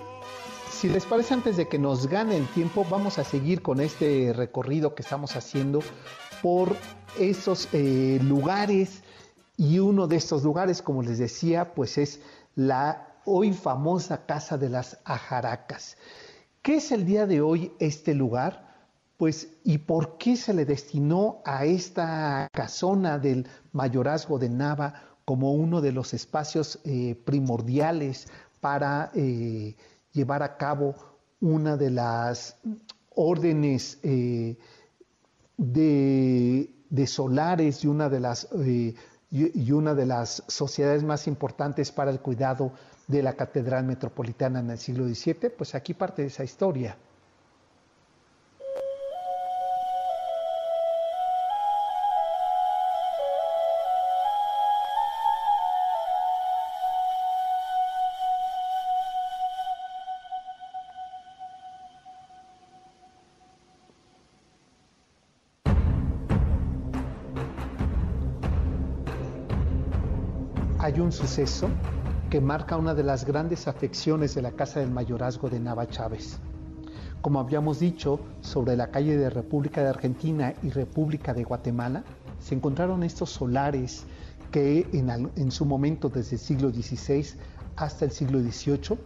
si 0.71 0.89
les 0.89 1.05
parece, 1.05 1.35
antes 1.35 1.57
de 1.57 1.69
que 1.69 1.79
nos 1.79 2.07
gane 2.07 2.37
el 2.37 2.47
tiempo, 2.49 2.87
vamos 2.89 3.19
a 3.19 3.25
seguir 3.25 3.61
con 3.61 3.81
este 3.81 4.33
recorrido 4.33 4.95
que 4.95 5.03
estamos 5.03 5.37
haciendo 5.37 5.81
por 6.43 6.75
esos 7.19 7.69
eh, 7.73 8.19
lugares 8.23 9.03
y 9.57 9.79
uno 9.79 10.07
de 10.07 10.17
estos 10.17 10.43
lugares, 10.43 10.81
como 10.81 11.03
les 11.03 11.19
decía, 11.19 11.75
pues 11.75 11.99
es 11.99 12.21
la 12.55 13.15
hoy 13.27 13.53
famosa 13.53 14.25
Casa 14.25 14.57
de 14.57 14.71
las 14.71 14.99
Ajaracas. 15.05 15.99
¿Qué 16.63 16.77
es 16.77 16.93
el 16.93 17.05
día 17.05 17.27
de 17.27 17.43
hoy 17.43 17.73
este 17.79 18.15
lugar? 18.15 18.70
Pues, 19.21 19.49
¿y 19.65 19.77
por 19.77 20.17
qué 20.17 20.35
se 20.35 20.55
le 20.55 20.65
destinó 20.65 21.43
a 21.45 21.67
esta 21.67 22.49
casona 22.51 23.19
del 23.19 23.47
mayorazgo 23.71 24.39
de 24.39 24.49
Nava 24.49 24.95
como 25.27 25.53
uno 25.53 25.83
de 25.83 25.93
los 25.93 26.15
espacios 26.15 26.81
eh, 26.87 27.15
primordiales 27.23 28.29
para 28.63 29.11
eh, 29.15 29.77
llevar 30.13 30.43
a 30.43 30.57
cabo 30.57 30.95
una 31.39 31.77
de 31.77 31.91
las 31.91 32.57
órdenes 33.15 33.99
eh, 34.03 34.57
de, 35.59 37.07
solares 37.07 37.85
y 37.85 37.89
una 37.89 38.09
de 38.09 38.21
las 38.21 38.49
y, 38.55 38.97
y 39.31 39.73
una 39.73 39.95
de 39.95 40.07
las 40.07 40.45
sociedades 40.49 41.05
más 41.05 41.27
importantes 41.27 41.93
para 41.93 42.11
el 42.11 42.21
cuidado 42.21 42.73
de 43.07 43.23
la 43.23 43.35
Catedral 43.35 43.85
Metropolitana 43.85 44.61
en 44.61 44.71
el 44.71 44.79
siglo 44.79 45.07
XVII, 45.07 45.51
pues 45.51 45.75
aquí 45.75 45.93
parte 45.93 46.23
de 46.23 46.29
esa 46.29 46.43
historia. 46.43 46.97
Un 71.11 71.17
suceso 71.17 71.69
que 72.31 72.41
marca 72.41 72.77
una 72.77 72.95
de 72.95 73.03
las 73.03 73.25
grandes 73.25 73.67
afecciones 73.67 74.37
de 74.37 74.43
la 74.43 74.53
Casa 74.53 74.79
del 74.79 74.93
Mayorazgo 74.93 75.51
de 75.51 75.59
Nava 75.59 75.89
Chávez. 75.89 76.39
Como 77.21 77.41
habíamos 77.41 77.81
dicho, 77.81 78.21
sobre 78.43 78.77
la 78.77 78.93
calle 78.93 79.17
de 79.17 79.29
República 79.29 79.83
de 79.83 79.89
Argentina 79.89 80.55
y 80.63 80.71
República 80.71 81.35
de 81.35 81.43
Guatemala, 81.43 82.05
se 82.39 82.55
encontraron 82.55 83.03
estos 83.03 83.31
solares 83.31 84.05
que 84.53 84.87
en, 84.93 85.11
en 85.35 85.51
su 85.51 85.65
momento, 85.65 86.09
desde 86.11 86.37
el 86.37 86.41
siglo 86.41 86.71
XVI 86.71 87.27
hasta 87.75 88.05
el 88.05 88.13
siglo 88.13 88.39
XVIII, 88.39 88.97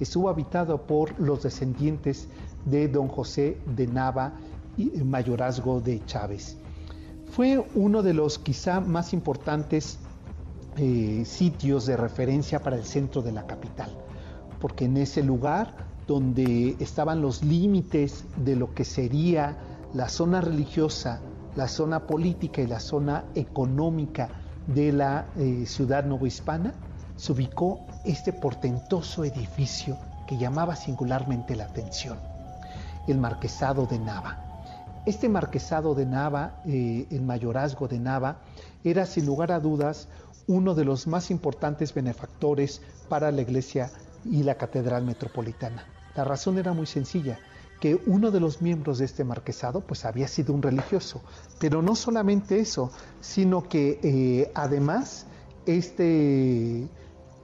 estuvo 0.00 0.28
habitado 0.28 0.84
por 0.84 1.16
los 1.20 1.44
descendientes 1.44 2.26
de 2.64 2.88
don 2.88 3.06
José 3.06 3.56
de 3.76 3.86
Nava 3.86 4.32
y 4.76 4.86
Mayorazgo 5.04 5.80
de 5.80 6.04
Chávez. 6.06 6.56
Fue 7.30 7.64
uno 7.76 8.02
de 8.02 8.14
los 8.14 8.40
quizá 8.40 8.80
más 8.80 9.12
importantes 9.12 10.00
eh, 10.76 11.24
sitios 11.26 11.86
de 11.86 11.96
referencia 11.96 12.60
para 12.60 12.76
el 12.76 12.84
centro 12.84 13.22
de 13.22 13.32
la 13.32 13.46
capital, 13.46 13.90
porque 14.60 14.86
en 14.86 14.96
ese 14.96 15.22
lugar 15.22 15.74
donde 16.06 16.76
estaban 16.80 17.20
los 17.20 17.42
límites 17.42 18.24
de 18.36 18.56
lo 18.56 18.74
que 18.74 18.84
sería 18.84 19.56
la 19.94 20.08
zona 20.08 20.40
religiosa, 20.40 21.20
la 21.54 21.68
zona 21.68 22.06
política 22.06 22.62
y 22.62 22.66
la 22.66 22.80
zona 22.80 23.24
económica 23.34 24.28
de 24.66 24.92
la 24.92 25.26
eh, 25.36 25.64
ciudad 25.66 26.04
novohispana, 26.04 26.72
se 27.16 27.32
ubicó 27.32 27.80
este 28.04 28.32
portentoso 28.32 29.24
edificio 29.24 29.98
que 30.26 30.38
llamaba 30.38 30.76
singularmente 30.76 31.54
la 31.54 31.64
atención, 31.64 32.18
el 33.06 33.18
Marquesado 33.18 33.86
de 33.86 33.98
Nava. 33.98 34.38
Este 35.04 35.28
Marquesado 35.28 35.94
de 35.94 36.06
Nava, 36.06 36.54
eh, 36.64 37.06
el 37.10 37.22
mayorazgo 37.22 37.88
de 37.88 37.98
Nava, 37.98 38.38
era 38.84 39.04
sin 39.04 39.26
lugar 39.26 39.52
a 39.52 39.60
dudas 39.60 40.08
uno 40.46 40.74
de 40.74 40.84
los 40.84 41.06
más 41.06 41.30
importantes 41.30 41.94
benefactores 41.94 42.80
para 43.08 43.30
la 43.30 43.42
iglesia 43.42 43.90
y 44.24 44.42
la 44.42 44.56
catedral 44.56 45.04
metropolitana. 45.04 45.86
La 46.14 46.24
razón 46.24 46.58
era 46.58 46.72
muy 46.72 46.86
sencilla, 46.86 47.38
que 47.80 48.00
uno 48.06 48.30
de 48.30 48.38
los 48.38 48.62
miembros 48.62 48.98
de 48.98 49.06
este 49.06 49.24
marquesado 49.24 49.80
pues 49.80 50.04
había 50.04 50.28
sido 50.28 50.54
un 50.54 50.62
religioso, 50.62 51.20
pero 51.58 51.82
no 51.82 51.96
solamente 51.96 52.60
eso, 52.60 52.92
sino 53.20 53.68
que 53.68 53.98
eh, 54.02 54.52
además 54.54 55.26
este, 55.66 56.86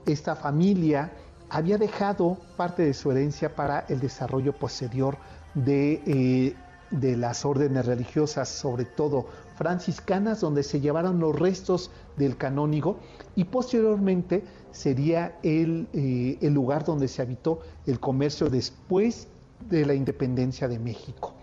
esta 0.05 0.35
familia 0.35 1.11
había 1.49 1.77
dejado 1.77 2.37
parte 2.55 2.83
de 2.83 2.93
su 2.93 3.11
herencia 3.11 3.55
para 3.55 3.85
el 3.89 3.99
desarrollo 3.99 4.53
posterior 4.53 5.17
de, 5.55 6.01
eh, 6.05 6.55
de 6.91 7.17
las 7.17 7.43
órdenes 7.43 7.85
religiosas, 7.85 8.47
sobre 8.47 8.85
todo 8.85 9.27
franciscanas, 9.59 10.39
donde 10.39 10.63
se 10.63 10.79
llevaron 10.79 11.19
los 11.19 11.37
restos 11.37 11.91
del 12.15 12.37
canónigo 12.37 12.97
y 13.35 13.43
posteriormente 13.43 14.45
sería 14.71 15.37
el, 15.43 15.89
eh, 15.91 16.37
el 16.39 16.53
lugar 16.53 16.85
donde 16.85 17.09
se 17.09 17.21
habitó 17.21 17.59
el 17.85 17.99
comercio 17.99 18.49
después 18.49 19.27
de 19.69 19.85
la 19.85 19.93
independencia 19.95 20.69
de 20.69 20.79
México. 20.79 21.33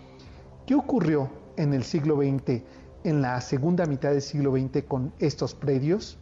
¿Qué 0.64 0.74
ocurrió 0.74 1.28
en 1.58 1.74
el 1.74 1.84
siglo 1.84 2.16
XX, 2.16 2.62
en 3.04 3.20
la 3.20 3.38
segunda 3.42 3.84
mitad 3.84 4.12
del 4.12 4.22
siglo 4.22 4.50
XX 4.52 4.84
con 4.88 5.12
estos 5.18 5.54
predios? 5.54 6.16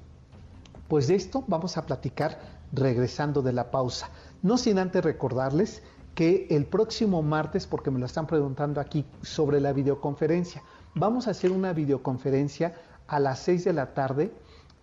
Pues 0.88 1.07
de 1.07 1.14
esto 1.14 1.45
vamos 1.47 1.76
a 1.76 1.86
platicar 1.86 2.40
regresando 2.72 3.40
de 3.40 3.53
la 3.53 3.70
pausa. 3.70 4.11
No 4.42 4.59
sin 4.59 4.80
antes 4.80 5.05
recordarles 5.05 5.80
que 6.16 6.49
el 6.51 6.66
próximo 6.66 7.22
martes, 7.22 7.68
porque 7.68 7.92
me 7.92 8.01
lo 8.01 8.07
están 8.07 8.26
preguntando 8.26 8.80
aquí 8.80 9.05
sobre 9.22 9.61
la 9.61 9.72
videoconferencia, 9.72 10.61
vamos 10.95 11.26
a 11.26 11.32
hacer 11.32 11.51
una 11.51 11.72
videoconferencia 11.72 12.74
a 13.07 13.18
las 13.18 13.40
6 13.40 13.64
de 13.64 13.72
la 13.72 13.95
tarde 13.95 14.32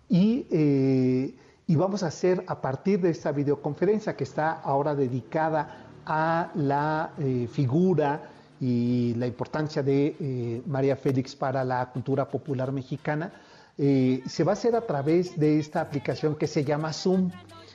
y, 0.08 0.46
eh, 0.50 1.34
y 1.66 1.76
vamos 1.76 2.02
a 2.02 2.08
hacer 2.08 2.44
a 2.46 2.60
partir 2.60 3.00
de 3.00 3.10
esta 3.10 3.32
videoconferencia 3.32 4.16
que 4.16 4.24
está 4.24 4.52
ahora 4.52 4.94
dedicada 4.94 5.86
a 6.04 6.50
la 6.54 7.12
eh, 7.18 7.48
figura 7.50 8.30
y 8.60 9.14
la 9.14 9.26
importancia 9.26 9.82
de 9.82 10.16
eh, 10.20 10.62
María 10.66 10.96
Félix 10.96 11.34
para 11.34 11.64
la 11.64 11.90
cultura 11.90 12.28
popular 12.28 12.70
mexicana, 12.72 13.32
se 13.74 14.44
va 14.44 14.52
a 14.52 14.54
hacer 14.54 14.76
a 14.76 14.82
través 14.82 15.36
de 15.40 15.58
esta 15.58 15.80
aplicación 15.80 16.36
que 16.36 16.46
se 16.46 16.62
llama 16.62 16.92
Zoom. 16.92 17.32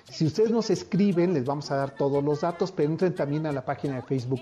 Si 0.10 0.26
ustedes 0.26 0.52
nos 0.52 0.70
escriben, 0.70 1.34
les 1.34 1.44
vamos 1.44 1.70
a 1.72 1.76
dar 1.76 1.92
todos 1.92 2.24
los 2.24 2.42
datos, 2.42 2.72
pero 2.72 2.90
entren 2.90 3.14
también 3.14 3.46
a 3.46 3.52
la 3.52 3.66
página 3.66 3.96
de 3.96 4.04
Facebook 4.04 4.40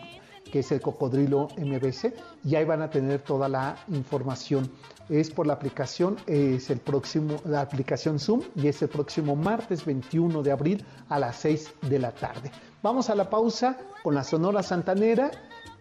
que 0.52 0.60
es 0.60 0.72
el 0.72 0.82
Cocodrilo 0.82 1.50
MBC, 1.58 2.14
y 2.44 2.56
ahí 2.56 2.66
van 2.66 2.82
a 2.82 2.90
tener 2.90 3.22
toda 3.22 3.50
la 3.50 3.78
información. 3.90 4.72
Es 5.10 5.30
por 5.30 5.46
la 5.46 5.54
aplicación, 5.54 6.18
es 6.26 6.70
el 6.70 6.80
próximo, 6.80 7.38
la 7.46 7.62
aplicación 7.62 8.20
Zoom, 8.20 8.42
y 8.56 8.68
es 8.68 8.82
el 8.82 8.90
próximo 8.90 9.36
martes 9.36 9.86
21 9.86 10.42
de 10.42 10.52
abril 10.52 10.86
a 11.10 11.20
las 11.20 11.36
6 11.38 11.74
de 11.82 12.00
la 12.00 12.12
tarde. 12.12 12.52
Vamos 12.82 13.10
a 13.10 13.16
la 13.16 13.30
pausa 13.30 13.78
con 14.04 14.16
la 14.16 14.24
Sonora 14.24 14.64
Santanera, 14.64 15.32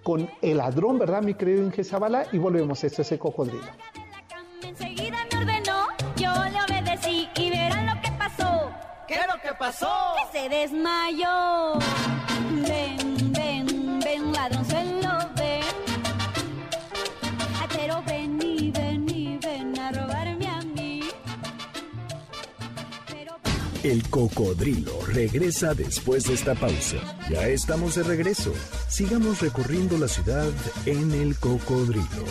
con 0.03 0.29
el 0.43 0.59
ladrón, 0.59 0.99
¿verdad, 0.99 1.23
mi 1.23 1.35
querido 1.35 1.63
Inge 1.63 1.85
Zavala? 1.85 2.27
Y 2.33 2.39
volvemos, 2.39 2.85
esto 2.85 3.03
es 3.03 3.13
el 3.13 3.19
Cocodrilo. 3.19 3.65
Enseguida 4.63 5.19
me 5.33 5.39
ordenó, 5.39 5.87
yo 6.17 6.33
le 6.33 6.63
obedecí 6.63 7.29
y 7.37 7.51
verán 7.51 7.87
lo 7.87 8.01
que 8.03 8.11
pasó. 8.19 8.71
¿Qué 9.07 9.15
es 9.15 9.27
lo 9.27 9.41
que 9.41 9.55
pasó? 9.59 9.89
Que 10.33 10.39
se 10.39 10.49
desmayó. 10.49 11.79
El 23.85 24.09
cocodrilo 24.09 24.99
regresa 25.09 25.75
después 25.75 26.25
de 26.25 26.33
esta 26.33 26.55
pausa. 26.55 26.97
Ya 27.29 27.47
estamos 27.49 27.97
de 27.97 28.03
regreso. 28.03 28.51
Sigamos 28.89 29.43
recorriendo 29.43 29.99
la 29.99 30.09
ciudad 30.09 30.51
en 30.87 31.13
el 31.13 31.37
cocodrilo. 31.39 32.25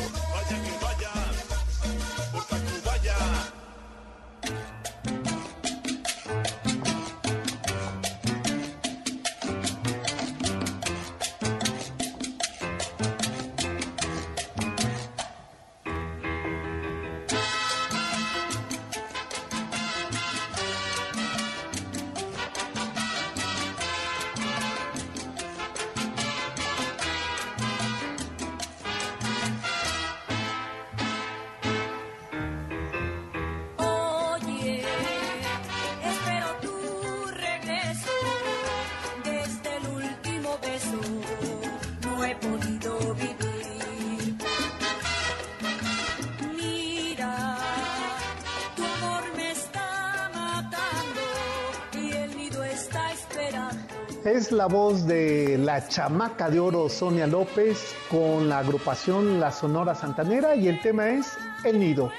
Es 54.33 54.51
la 54.51 54.65
voz 54.65 55.05
de 55.05 55.59
la 55.59 55.87
chamaca 55.87 56.49
de 56.49 56.59
oro 56.59 56.89
Sonia 56.89 57.27
López 57.27 57.93
con 58.09 58.49
la 58.49 58.57
agrupación 58.57 59.39
La 59.39 59.51
Sonora 59.51 59.93
Santanera 59.93 60.55
y 60.55 60.67
el 60.67 60.81
tema 60.81 61.11
es 61.11 61.37
El 61.63 61.79
Nido. 61.79 62.11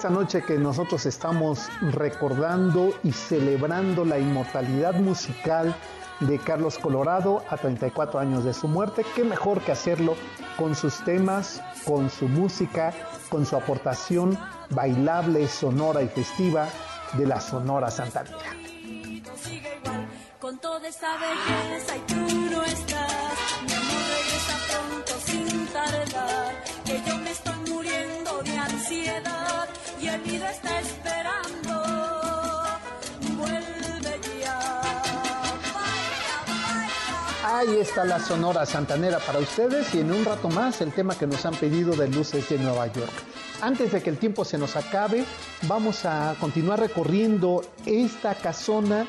Esta 0.00 0.08
noche 0.08 0.42
que 0.42 0.56
nosotros 0.56 1.04
estamos 1.04 1.68
recordando 1.92 2.98
y 3.04 3.12
celebrando 3.12 4.02
la 4.06 4.18
inmortalidad 4.18 4.94
musical 4.94 5.76
de 6.20 6.38
Carlos 6.38 6.78
Colorado 6.78 7.44
a 7.50 7.58
34 7.58 8.18
años 8.18 8.42
de 8.42 8.54
su 8.54 8.66
muerte, 8.66 9.04
qué 9.14 9.24
mejor 9.24 9.60
que 9.60 9.72
hacerlo 9.72 10.16
con 10.56 10.74
sus 10.74 11.04
temas, 11.04 11.62
con 11.84 12.08
su 12.08 12.28
música, 12.28 12.94
con 13.28 13.44
su 13.44 13.56
aportación 13.56 14.38
bailable, 14.70 15.46
sonora 15.48 16.00
y 16.02 16.08
festiva 16.08 16.66
de 17.18 17.26
la 17.26 17.38
Sonora 17.38 17.90
Santanera. 17.90 18.56
con 20.40 20.58
y 30.02 30.08
el 30.08 30.22
nido 30.24 30.46
está 30.46 30.80
esperando. 30.80 31.82
Vuelve 33.36 34.20
ya. 34.40 34.80
Ahí 37.44 37.76
está 37.78 38.04
la 38.04 38.18
Sonora 38.18 38.64
Santanera 38.64 39.18
para 39.18 39.38
ustedes 39.38 39.94
y 39.94 40.00
en 40.00 40.12
un 40.12 40.24
rato 40.24 40.48
más 40.48 40.80
el 40.80 40.92
tema 40.92 41.14
que 41.16 41.26
nos 41.26 41.44
han 41.44 41.54
pedido 41.54 41.94
de 41.94 42.08
Luces 42.08 42.48
de 42.48 42.58
Nueva 42.58 42.86
York. 42.86 43.12
Antes 43.60 43.92
de 43.92 44.02
que 44.02 44.10
el 44.10 44.16
tiempo 44.16 44.44
se 44.44 44.56
nos 44.56 44.76
acabe, 44.76 45.24
vamos 45.62 46.06
a 46.06 46.34
continuar 46.40 46.80
recorriendo 46.80 47.62
esta 47.84 48.34
casona 48.34 49.06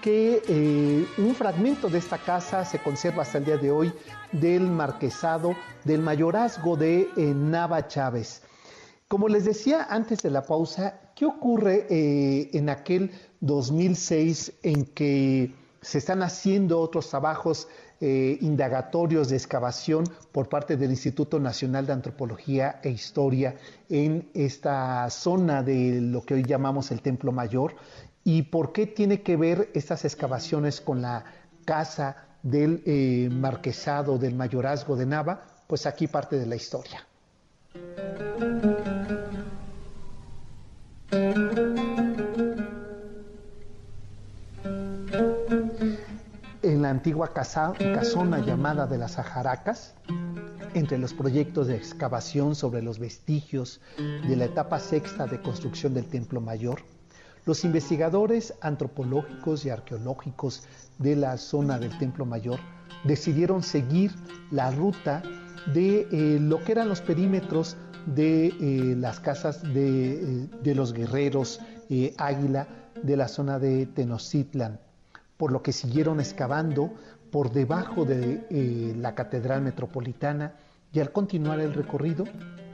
que 0.00 0.42
eh, 0.48 1.06
un 1.18 1.34
fragmento 1.36 1.88
de 1.88 1.98
esta 1.98 2.18
casa 2.18 2.64
se 2.64 2.80
conserva 2.80 3.22
hasta 3.22 3.38
el 3.38 3.44
día 3.44 3.56
de 3.56 3.70
hoy 3.70 3.92
del 4.32 4.62
marquesado 4.62 5.54
del 5.84 6.00
mayorazgo 6.00 6.76
de 6.76 7.02
eh, 7.16 7.32
Nava 7.32 7.86
Chávez. 7.86 8.42
Como 9.12 9.28
les 9.28 9.44
decía 9.44 9.88
antes 9.90 10.22
de 10.22 10.30
la 10.30 10.40
pausa, 10.40 10.98
¿qué 11.14 11.26
ocurre 11.26 11.86
eh, 11.90 12.48
en 12.54 12.70
aquel 12.70 13.10
2006 13.40 14.54
en 14.62 14.86
que 14.86 15.54
se 15.82 15.98
están 15.98 16.22
haciendo 16.22 16.80
otros 16.80 17.10
trabajos 17.10 17.68
eh, 18.00 18.38
indagatorios 18.40 19.28
de 19.28 19.36
excavación 19.36 20.04
por 20.32 20.48
parte 20.48 20.78
del 20.78 20.92
Instituto 20.92 21.38
Nacional 21.38 21.84
de 21.84 21.92
Antropología 21.92 22.80
e 22.82 22.88
Historia 22.88 23.54
en 23.90 24.30
esta 24.32 25.10
zona 25.10 25.62
de 25.62 26.00
lo 26.00 26.22
que 26.22 26.32
hoy 26.32 26.44
llamamos 26.44 26.90
el 26.90 27.02
Templo 27.02 27.32
Mayor? 27.32 27.74
¿Y 28.24 28.44
por 28.44 28.72
qué 28.72 28.86
tiene 28.86 29.20
que 29.20 29.36
ver 29.36 29.68
estas 29.74 30.06
excavaciones 30.06 30.80
con 30.80 31.02
la 31.02 31.22
casa 31.66 32.28
del 32.42 32.82
eh, 32.86 33.28
marquesado 33.30 34.16
del 34.16 34.34
mayorazgo 34.34 34.96
de 34.96 35.04
Nava, 35.04 35.42
pues 35.66 35.84
aquí 35.84 36.06
parte 36.06 36.38
de 36.38 36.46
la 36.46 36.56
historia. 36.56 37.06
En 46.62 46.80
la 46.80 46.88
antigua 46.88 47.34
casa, 47.34 47.74
casona 47.78 48.38
llamada 48.38 48.86
de 48.86 48.96
las 48.96 49.18
Ajaracas, 49.18 49.94
entre 50.72 50.96
los 50.96 51.12
proyectos 51.12 51.66
de 51.66 51.76
excavación 51.76 52.54
sobre 52.54 52.80
los 52.80 52.98
vestigios 52.98 53.82
de 53.98 54.36
la 54.36 54.46
etapa 54.46 54.78
sexta 54.78 55.26
de 55.26 55.42
construcción 55.42 55.92
del 55.92 56.06
Templo 56.06 56.40
Mayor, 56.40 56.80
los 57.44 57.64
investigadores 57.64 58.54
antropológicos 58.62 59.66
y 59.66 59.70
arqueológicos 59.70 60.62
de 60.98 61.16
la 61.16 61.36
zona 61.36 61.78
del 61.78 61.98
Templo 61.98 62.24
Mayor 62.24 62.58
decidieron 63.04 63.62
seguir 63.62 64.14
la 64.50 64.70
ruta 64.70 65.22
de 65.66 66.08
eh, 66.10 66.38
lo 66.40 66.62
que 66.62 66.72
eran 66.72 66.88
los 66.88 67.00
perímetros 67.00 67.76
de 68.06 68.48
eh, 68.48 68.96
las 68.96 69.20
casas 69.20 69.62
de, 69.62 70.48
eh, 70.64 70.74
los 70.74 70.92
guerreros 70.92 71.60
Águila 72.16 72.66
de 73.02 73.16
la 73.18 73.28
zona 73.28 73.58
de 73.58 73.84
Tenochtitlan, 73.84 74.80
por 75.36 75.52
lo 75.52 75.62
que 75.62 75.72
siguieron 75.72 76.20
excavando 76.20 76.90
por 77.30 77.52
debajo 77.52 78.06
de 78.06 78.94
la 78.98 79.14
Catedral 79.14 79.60
Metropolitana 79.60 80.54
y 80.90 81.00
al 81.00 81.12
continuar 81.12 81.60
el 81.60 81.74
recorrido, 81.74 82.24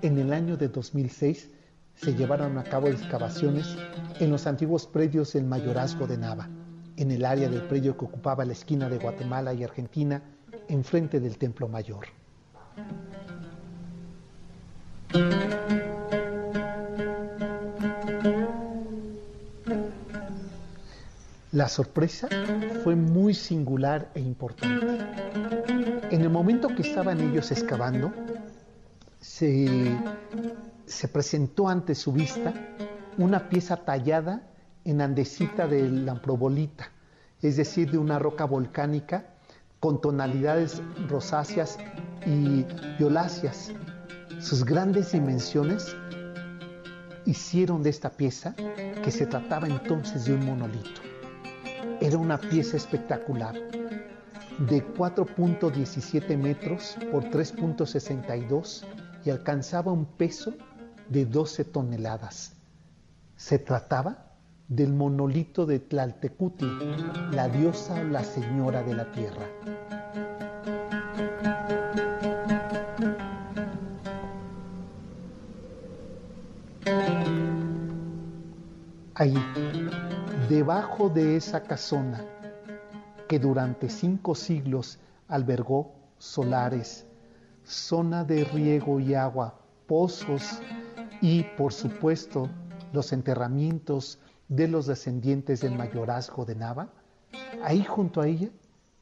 en 0.02 0.18
el 0.18 0.32
año 0.32 0.56
de 0.56 0.68
2006 0.68 1.50
se 1.96 2.14
llevaron 2.14 2.58
a 2.58 2.64
cabo 2.64 2.86
excavaciones 2.86 3.76
en 4.20 4.30
los 4.30 4.46
antiguos 4.46 4.86
predios 4.86 5.32
del 5.32 5.44
mayorazgo 5.44 6.06
de 6.06 6.16
Nava, 6.16 6.48
en 6.96 7.10
el 7.10 7.24
área 7.24 7.48
del 7.48 7.62
predio 7.62 7.96
que 7.96 8.04
ocupaba 8.04 8.44
la 8.44 8.52
esquina 8.52 8.88
de 8.88 8.98
Guatemala 8.98 9.52
y 9.52 9.64
Argentina, 9.64 10.22
enfrente 10.68 11.18
del 11.18 11.38
Templo 11.38 11.66
Mayor. 11.68 12.17
La 21.52 21.66
sorpresa 21.66 22.28
fue 22.84 22.94
muy 22.94 23.34
singular 23.34 24.10
e 24.14 24.20
importante. 24.20 24.98
En 26.10 26.20
el 26.20 26.30
momento 26.30 26.68
que 26.68 26.82
estaban 26.82 27.20
ellos 27.20 27.50
excavando, 27.50 28.12
se, 29.18 29.98
se 30.86 31.08
presentó 31.08 31.68
ante 31.68 31.94
su 31.94 32.12
vista 32.12 32.54
una 33.16 33.48
pieza 33.48 33.76
tallada 33.76 34.42
en 34.84 35.00
andesita 35.00 35.66
de 35.66 35.88
lamprobolita, 35.88 36.92
es 37.42 37.56
decir, 37.56 37.90
de 37.90 37.98
una 37.98 38.18
roca 38.18 38.44
volcánica 38.44 39.34
con 39.80 40.00
tonalidades 40.00 40.82
rosáceas 41.08 41.78
y 42.26 42.64
violáceas. 42.98 43.72
Sus 44.40 44.64
grandes 44.64 45.12
dimensiones 45.12 45.96
hicieron 47.24 47.82
de 47.82 47.90
esta 47.90 48.10
pieza 48.10 48.54
que 49.02 49.10
se 49.10 49.26
trataba 49.26 49.68
entonces 49.68 50.24
de 50.24 50.34
un 50.34 50.46
monolito. 50.46 51.00
Era 52.00 52.16
una 52.18 52.38
pieza 52.38 52.76
espectacular 52.76 53.54
de 53.54 54.84
4.17 54.94 56.36
metros 56.36 56.96
por 57.12 57.24
3.62 57.24 58.84
y 59.24 59.30
alcanzaba 59.30 59.92
un 59.92 60.06
peso 60.06 60.54
de 61.08 61.26
12 61.26 61.64
toneladas. 61.64 62.54
Se 63.36 63.58
trataba 63.58 64.27
del 64.68 64.92
monolito 64.92 65.64
de 65.64 65.78
Tlaltecutli, 65.80 66.68
la 67.32 67.48
diosa 67.48 67.94
o 67.94 68.04
la 68.04 68.22
señora 68.22 68.82
de 68.82 68.94
la 68.94 69.10
tierra. 69.12 69.46
Ahí, 79.14 79.34
debajo 80.48 81.08
de 81.08 81.36
esa 81.36 81.62
casona 81.62 82.24
que 83.26 83.38
durante 83.38 83.88
cinco 83.88 84.34
siglos 84.34 84.98
albergó 85.28 85.92
solares, 86.18 87.06
zona 87.64 88.22
de 88.22 88.44
riego 88.44 89.00
y 89.00 89.14
agua, 89.14 89.58
pozos 89.86 90.60
y, 91.20 91.42
por 91.56 91.72
supuesto, 91.72 92.48
los 92.92 93.12
enterramientos 93.12 94.20
de 94.48 94.68
los 94.68 94.86
descendientes 94.86 95.60
del 95.60 95.76
mayorazgo 95.76 96.44
de 96.44 96.54
Nava, 96.54 96.88
ahí 97.62 97.84
junto 97.84 98.20
a 98.20 98.26
ella 98.28 98.48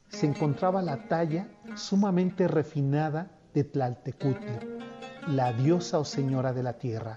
se 0.09 0.27
encontraba 0.27 0.83
la 0.83 1.09
talla 1.09 1.49
sumamente 1.75 2.49
refinada 2.49 3.31
de 3.55 3.65
Tlaltecutli, 3.65 4.59
la 5.29 5.53
diosa 5.53 5.99
o 5.99 6.05
señora 6.05 6.53
de 6.53 6.63
la 6.63 6.75
tierra, 6.75 7.17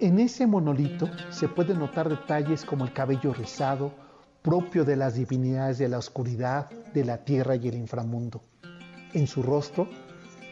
en 0.00 0.18
ese 0.18 0.46
monolito 0.46 1.10
se 1.28 1.46
pueden 1.46 1.78
notar 1.78 2.08
detalles 2.08 2.64
como 2.64 2.86
el 2.86 2.92
cabello 2.94 3.34
rizado, 3.34 3.92
propio 4.40 4.82
de 4.82 4.96
las 4.96 5.12
divinidades 5.12 5.76
de 5.76 5.90
la 5.90 5.98
oscuridad, 5.98 6.70
de 6.94 7.04
la 7.04 7.18
tierra 7.18 7.54
y 7.56 7.68
el 7.68 7.74
inframundo. 7.74 8.42
En 9.12 9.26
su 9.26 9.42
rostro 9.42 9.90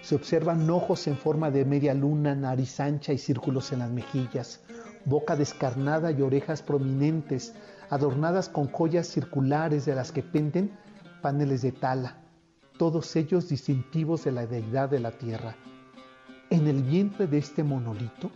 se 0.03 0.17
observan 0.17 0.69
ojos 0.69 1.07
en 1.07 1.17
forma 1.17 1.51
de 1.51 1.65
media 1.65 1.95
luna, 1.95 2.35
nariz 2.35 2.79
ancha 2.79 3.15
y 3.15 3.17
círculos 3.17 3.73
en 3.73 3.79
las 3.79 3.91
mejillas, 3.91 4.61
boca 5.09 5.37
descarnada 5.37 6.13
y 6.13 6.21
orejas 6.23 6.63
prominentes, 6.63 7.55
adornadas 7.91 8.49
con 8.49 8.69
joyas 8.69 9.07
circulares 9.07 9.87
de 9.87 9.95
las 9.95 10.13
que 10.13 10.23
penden 10.23 10.77
paneles 11.23 11.63
de 11.63 11.73
tala, 11.73 12.19
todos 12.79 13.17
ellos 13.17 13.49
distintivos 13.49 14.25
de 14.25 14.33
la 14.33 14.47
deidad 14.47 14.89
de 14.89 15.01
la 15.01 15.13
tierra. 15.13 15.57
En 16.51 16.67
el 16.67 16.83
vientre 16.83 17.27
de 17.27 17.39
este 17.39 17.65
monolito 17.65 18.31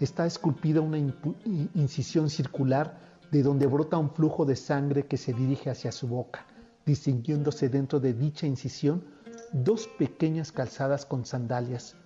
está 0.00 0.26
esculpida 0.26 0.80
una 0.80 0.98
incisión 0.98 2.30
circular 2.30 2.98
de 3.30 3.42
donde 3.42 3.66
brota 3.66 3.98
un 3.98 4.10
flujo 4.10 4.44
de 4.44 4.56
sangre 4.56 5.06
que 5.06 5.16
se 5.16 5.32
dirige 5.32 5.70
hacia 5.70 5.92
su 5.92 6.08
boca, 6.08 6.46
distinguiéndose 6.84 7.68
dentro 7.68 8.00
de 8.00 8.12
dicha 8.12 8.46
incisión 8.46 9.04
dos 9.52 9.86
pequeñas 9.98 10.52
calzadas 10.52 11.06
con 11.06 11.24
sandalias, 11.24 11.96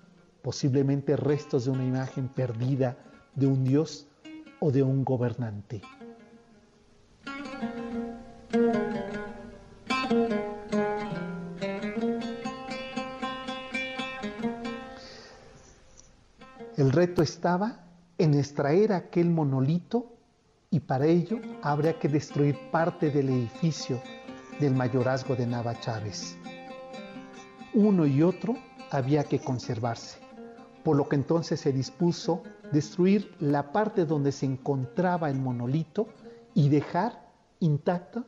posiblemente 0.43 1.17
restos 1.17 1.65
de 1.65 1.71
una 1.71 1.85
imagen 1.85 2.29
perdida 2.29 2.97
de 3.35 3.47
un 3.47 3.65
dios 3.65 4.06
o 4.61 4.71
de 4.71 4.83
un 4.83 5.05
gobernante. 5.05 5.81
El 16.77 16.93
reto 16.93 17.23
estaba 17.23 17.87
en 18.19 18.35
extraer 18.35 18.93
aquel 18.93 19.31
monolito 19.31 20.13
y 20.71 20.81
para 20.81 21.07
ello 21.07 21.41
habría 21.63 21.99
que 21.99 22.09
destruir 22.09 22.57
parte 22.71 23.11
del 23.11 23.31
edificio 23.31 24.01
del 24.61 24.75
mayorazgo 24.75 25.37
de 25.37 25.47
Nava 25.47 25.79
Chávez. 25.81 26.37
Uno 27.73 28.07
y 28.07 28.23
otro 28.23 28.57
había 28.91 29.25
que 29.25 29.39
conservarse, 29.39 30.19
por 30.85 30.97
lo 30.97 31.09
que 31.09 31.17
entonces 31.17 31.61
se 31.61 31.73
dispuso 31.73 32.43
destruir 32.73 33.35
la 33.41 33.73
parte 33.73 34.05
donde 34.05 34.33
se 34.33 34.47
encontraba 34.47 35.31
el 35.31 35.39
monolito 35.39 36.09
y 36.55 36.69
dejar 36.69 37.27
intacta 37.61 38.25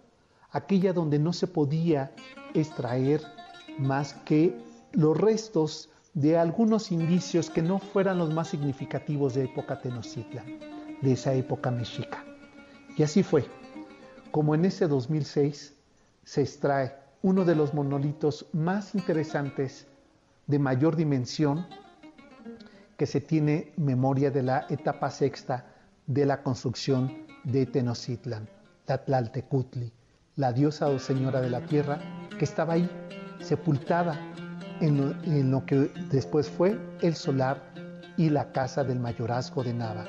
aquella 0.51 0.93
donde 0.93 1.19
no 1.19 1.33
se 1.33 1.47
podía 1.47 2.13
extraer 2.55 3.23
más 3.79 4.15
que 4.15 4.57
los 4.93 5.17
restos 5.17 5.91
de 6.15 6.39
algunos 6.39 6.91
indicios 6.91 7.51
que 7.51 7.63
no 7.63 7.79
fueran 7.79 8.19
los 8.19 8.33
más 8.33 8.49
significativos 8.49 9.35
de 9.35 9.45
época 9.45 9.81
Tenochtitlan, 9.81 10.47
de 11.01 11.13
esa 11.13 11.35
época 11.35 11.71
mexica. 11.71 12.25
Y 12.97 13.03
así 13.03 13.23
fue, 13.23 13.47
como 14.31 14.55
en 14.55 14.65
ese 14.65 14.89
2006 14.89 15.77
se 16.25 16.43
extrae 16.43 16.95
uno 17.23 17.45
de 17.45 17.55
los 17.55 17.75
monolitos 17.75 18.47
más 18.53 18.95
interesantes 18.95 19.87
de 20.47 20.59
mayor 20.59 20.97
dimensión 20.97 21.67
que 22.99 23.07
se 23.07 23.21
tiene 23.21 23.73
memoria 23.77 24.31
de 24.31 24.43
la 24.43 24.67
etapa 24.69 25.11
sexta 25.11 25.65
de 26.07 26.27
la 26.27 26.43
construcción 26.43 27.27
de 27.45 27.65
Tenochtitlan, 27.65 28.49
la 28.89 28.99
Tlaltecutli, 29.05 29.93
la 30.35 30.53
diosa 30.53 30.89
o 30.89 30.99
señora 30.99 31.41
de 31.41 31.49
la 31.49 31.65
tierra 31.65 32.01
que 32.37 32.45
estaba 32.45 32.75
ahí, 32.75 32.91
sepultada 33.41 34.19
en 34.81 35.51
lo, 35.51 35.65
que 35.65 35.93
después 36.11 36.51
fue 36.51 36.77
el 37.01 37.15
solar 37.15 37.63
y 38.17 38.31
la 38.31 38.51
casa 38.51 38.83
del 38.83 38.99
mayorazgo 38.99 39.63
de 39.63 39.75
Nava. 39.75 40.05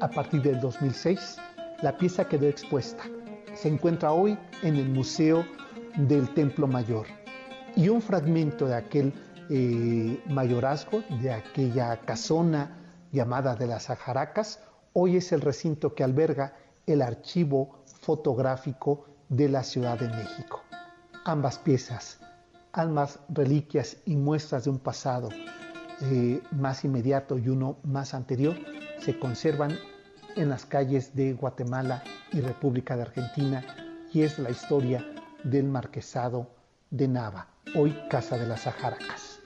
A 0.00 0.08
partir 0.08 0.40
del 0.40 0.60
2006, 0.60 1.36
la 1.82 1.96
pieza 1.98 2.26
quedó 2.26 2.46
expuesta. 2.46 3.04
Se 3.52 3.68
encuentra 3.68 4.12
hoy 4.12 4.38
en 4.62 4.76
el 4.76 4.88
Museo 4.88 5.44
del 5.96 6.32
Templo 6.32 6.66
Mayor. 6.66 7.06
Y 7.76 7.90
un 7.90 8.00
fragmento 8.00 8.66
de 8.66 8.76
aquel 8.76 9.12
eh, 9.50 10.22
mayorazgo, 10.28 11.02
de 11.20 11.32
aquella 11.32 11.96
casona 12.02 12.78
llamada 13.10 13.56
de 13.56 13.66
las 13.66 13.90
Ajaracas, 13.90 14.60
hoy 14.92 15.16
es 15.16 15.32
el 15.32 15.40
recinto 15.40 15.94
que 15.94 16.04
alberga 16.04 16.54
el 16.86 17.02
archivo 17.02 17.82
fotográfico 18.00 19.06
de 19.28 19.48
la 19.48 19.64
Ciudad 19.64 19.98
de 19.98 20.08
México. 20.08 20.62
Ambas 21.24 21.58
piezas, 21.58 22.20
ambas 22.72 23.18
reliquias 23.28 23.96
y 24.06 24.14
muestras 24.14 24.64
de 24.64 24.70
un 24.70 24.78
pasado 24.78 25.28
eh, 26.02 26.40
más 26.52 26.84
inmediato 26.84 27.36
y 27.36 27.48
uno 27.48 27.76
más 27.82 28.14
anterior, 28.14 28.56
se 29.00 29.18
conservan 29.18 29.76
en 30.36 30.48
las 30.48 30.64
calles 30.64 31.14
de 31.14 31.32
Guatemala 31.32 32.02
y 32.32 32.40
República 32.40 32.96
de 32.96 33.02
Argentina 33.02 33.64
y 34.12 34.22
es 34.22 34.38
la 34.38 34.50
historia 34.50 35.04
del 35.42 35.64
marquesado 35.64 36.46
de 36.90 37.08
Nava, 37.08 37.48
hoy 37.74 37.96
Casa 38.08 38.38
de 38.38 38.46
las 38.46 38.66
Ajaracas. 38.66 39.39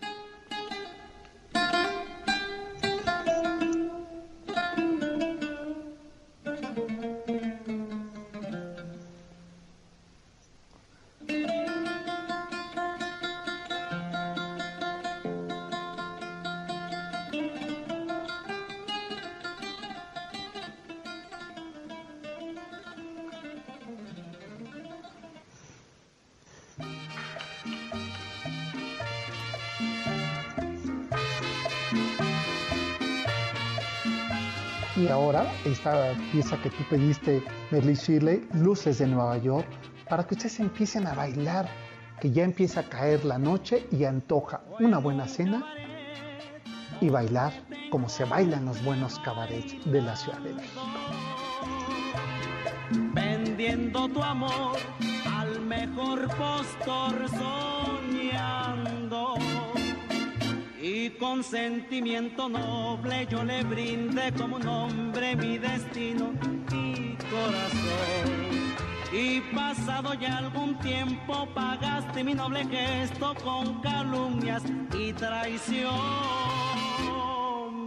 Esta 35.84 36.14
pieza 36.32 36.56
que 36.62 36.70
tú 36.70 36.82
pediste, 36.88 37.44
Merly 37.70 37.94
Shirley, 37.94 38.48
Luces 38.54 39.00
de 39.00 39.06
Nueva 39.06 39.36
York, 39.36 39.66
para 40.08 40.26
que 40.26 40.34
ustedes 40.34 40.58
empiecen 40.60 41.06
a 41.06 41.12
bailar, 41.12 41.68
que 42.22 42.30
ya 42.30 42.42
empieza 42.42 42.80
a 42.80 42.82
caer 42.84 43.22
la 43.26 43.36
noche 43.36 43.86
y 43.92 44.04
antoja 44.04 44.62
una 44.80 44.96
buena 44.96 45.28
cena 45.28 45.62
y 47.02 47.10
bailar 47.10 47.52
como 47.90 48.08
se 48.08 48.24
bailan 48.24 48.64
los 48.64 48.82
buenos 48.82 49.18
cabarets 49.18 49.76
de 49.84 50.00
la 50.00 50.16
Ciudad 50.16 50.38
de 50.38 50.54
México. 50.54 50.80
Vendiendo 53.12 54.08
tu 54.08 54.22
amor 54.22 54.78
al 55.30 55.60
mejor 55.60 56.28
postor 56.28 57.28
soñando 57.28 59.03
y 61.04 61.10
con 61.10 61.44
sentimiento 61.44 62.48
noble 62.48 63.26
yo 63.30 63.44
le 63.44 63.62
brinde 63.62 64.32
como 64.38 64.56
un 64.56 64.66
hombre 64.66 65.36
mi 65.36 65.58
destino 65.58 66.32
y 66.72 67.14
corazón. 67.30 68.74
Y 69.12 69.42
pasado 69.54 70.14
ya 70.14 70.38
algún 70.38 70.78
tiempo 70.78 71.46
pagaste 71.54 72.24
mi 72.24 72.32
noble 72.32 72.66
gesto 72.66 73.34
con 73.44 73.82
calumnias 73.82 74.62
y 74.98 75.12
traición. 75.12 75.90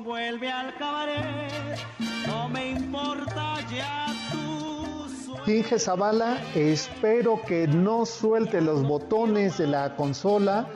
Vuelve 0.04 0.52
al 0.52 0.76
cabaret, 0.76 1.80
Inge 5.48 5.80
Zavala, 5.80 6.42
espero 6.56 7.42
que 7.42 7.68
no 7.68 8.06
suelte 8.06 8.60
los 8.60 8.84
botones 8.84 9.58
de 9.58 9.68
la 9.68 9.96
consola 9.96 10.68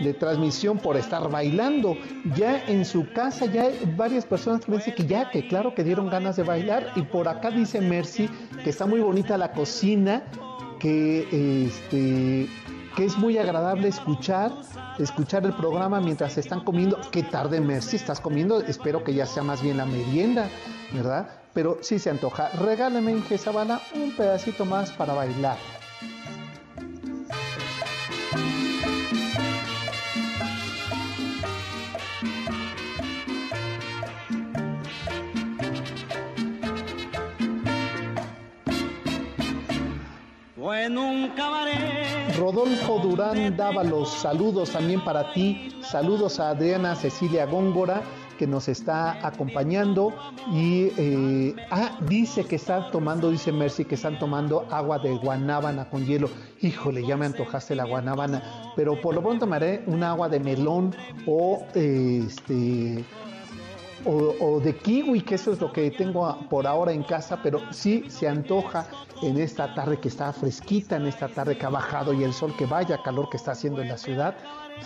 de 0.00 0.12
transmisión 0.12 0.78
por 0.78 0.96
estar 0.96 1.30
bailando. 1.30 1.96
Ya 2.34 2.64
en 2.66 2.84
su 2.84 3.12
casa 3.12 3.46
ya 3.46 3.62
hay 3.62 3.94
varias 3.96 4.26
personas 4.26 4.64
que 4.64 4.72
dicen 4.72 4.94
que 4.96 5.06
ya, 5.06 5.30
que 5.30 5.46
claro 5.46 5.72
que 5.72 5.84
dieron 5.84 6.10
ganas 6.10 6.34
de 6.34 6.42
bailar. 6.42 6.92
Y 6.96 7.02
por 7.02 7.28
acá 7.28 7.50
dice 7.50 7.80
Mercy 7.80 8.28
que 8.64 8.70
está 8.70 8.86
muy 8.86 9.00
bonita 9.00 9.38
la 9.38 9.52
cocina, 9.52 10.24
que 10.80 11.66
este 11.66 12.48
que 12.96 13.04
es 13.04 13.16
muy 13.16 13.38
agradable 13.38 13.86
escuchar, 13.86 14.50
escuchar 14.98 15.44
el 15.44 15.54
programa 15.54 16.00
mientras 16.00 16.36
están 16.36 16.64
comiendo. 16.64 16.98
Qué 17.12 17.22
tarde, 17.22 17.60
Mercy, 17.60 17.94
estás 17.94 18.20
comiendo. 18.20 18.60
Espero 18.62 19.04
que 19.04 19.14
ya 19.14 19.26
sea 19.26 19.44
más 19.44 19.62
bien 19.62 19.76
la 19.76 19.86
merienda, 19.86 20.48
¿verdad? 20.92 21.37
Pero 21.52 21.78
sí 21.80 21.98
se 21.98 22.10
antoja. 22.10 22.50
Regálame, 22.50 23.12
Inge 23.12 23.38
Zavala, 23.38 23.80
un 23.94 24.12
pedacito 24.12 24.64
más 24.64 24.90
para 24.92 25.14
bailar. 25.14 25.56
Rodolfo 42.38 42.98
Durán 43.00 43.56
daba 43.56 43.84
los 43.84 44.10
saludos 44.10 44.70
también 44.70 45.04
para 45.04 45.32
ti. 45.32 45.70
Saludos 45.82 46.40
a 46.40 46.50
Adriana 46.50 46.94
Cecilia 46.94 47.44
Góngora 47.46 48.02
que 48.38 48.46
nos 48.46 48.68
está 48.68 49.26
acompañando 49.26 50.14
y 50.50 50.92
eh, 50.96 51.56
ah, 51.70 51.98
dice 52.08 52.44
que 52.44 52.56
están 52.56 52.90
tomando, 52.90 53.30
dice 53.30 53.52
Mercy, 53.52 53.84
que 53.84 53.96
están 53.96 54.18
tomando 54.18 54.66
agua 54.70 54.98
de 54.98 55.14
guanábana 55.16 55.90
con 55.90 56.06
hielo. 56.06 56.30
Híjole, 56.62 57.06
ya 57.06 57.16
me 57.16 57.26
antojaste 57.26 57.74
la 57.74 57.84
guanábana, 57.84 58.42
pero 58.76 58.98
por 59.00 59.14
lo 59.14 59.22
pronto 59.22 59.46
me 59.46 59.56
haré 59.56 59.82
un 59.86 60.02
agua 60.02 60.30
de 60.30 60.40
melón 60.40 60.94
o 61.26 61.66
este 61.74 63.04
o, 64.04 64.60
de 64.60 64.74
kiwi, 64.76 65.20
que 65.22 65.34
eso 65.34 65.52
es 65.52 65.60
lo 65.60 65.72
que 65.72 65.90
tengo 65.90 66.38
por 66.48 66.66
ahora 66.66 66.92
en 66.92 67.02
casa, 67.02 67.40
pero 67.42 67.60
sí 67.72 68.04
se 68.08 68.28
antoja 68.28 68.86
en 69.22 69.38
esta 69.38 69.74
tarde 69.74 69.98
que 69.98 70.08
está 70.08 70.32
fresquita, 70.32 70.96
en 70.96 71.06
esta 71.06 71.28
tarde 71.28 71.58
que 71.58 71.66
ha 71.66 71.70
bajado 71.70 72.12
y 72.12 72.24
el 72.24 72.32
sol 72.32 72.54
que 72.56 72.64
vaya 72.64 73.02
calor 73.02 73.28
que 73.28 73.36
está 73.36 73.52
haciendo 73.52 73.82
en 73.82 73.88
la 73.88 73.98
ciudad, 73.98 74.36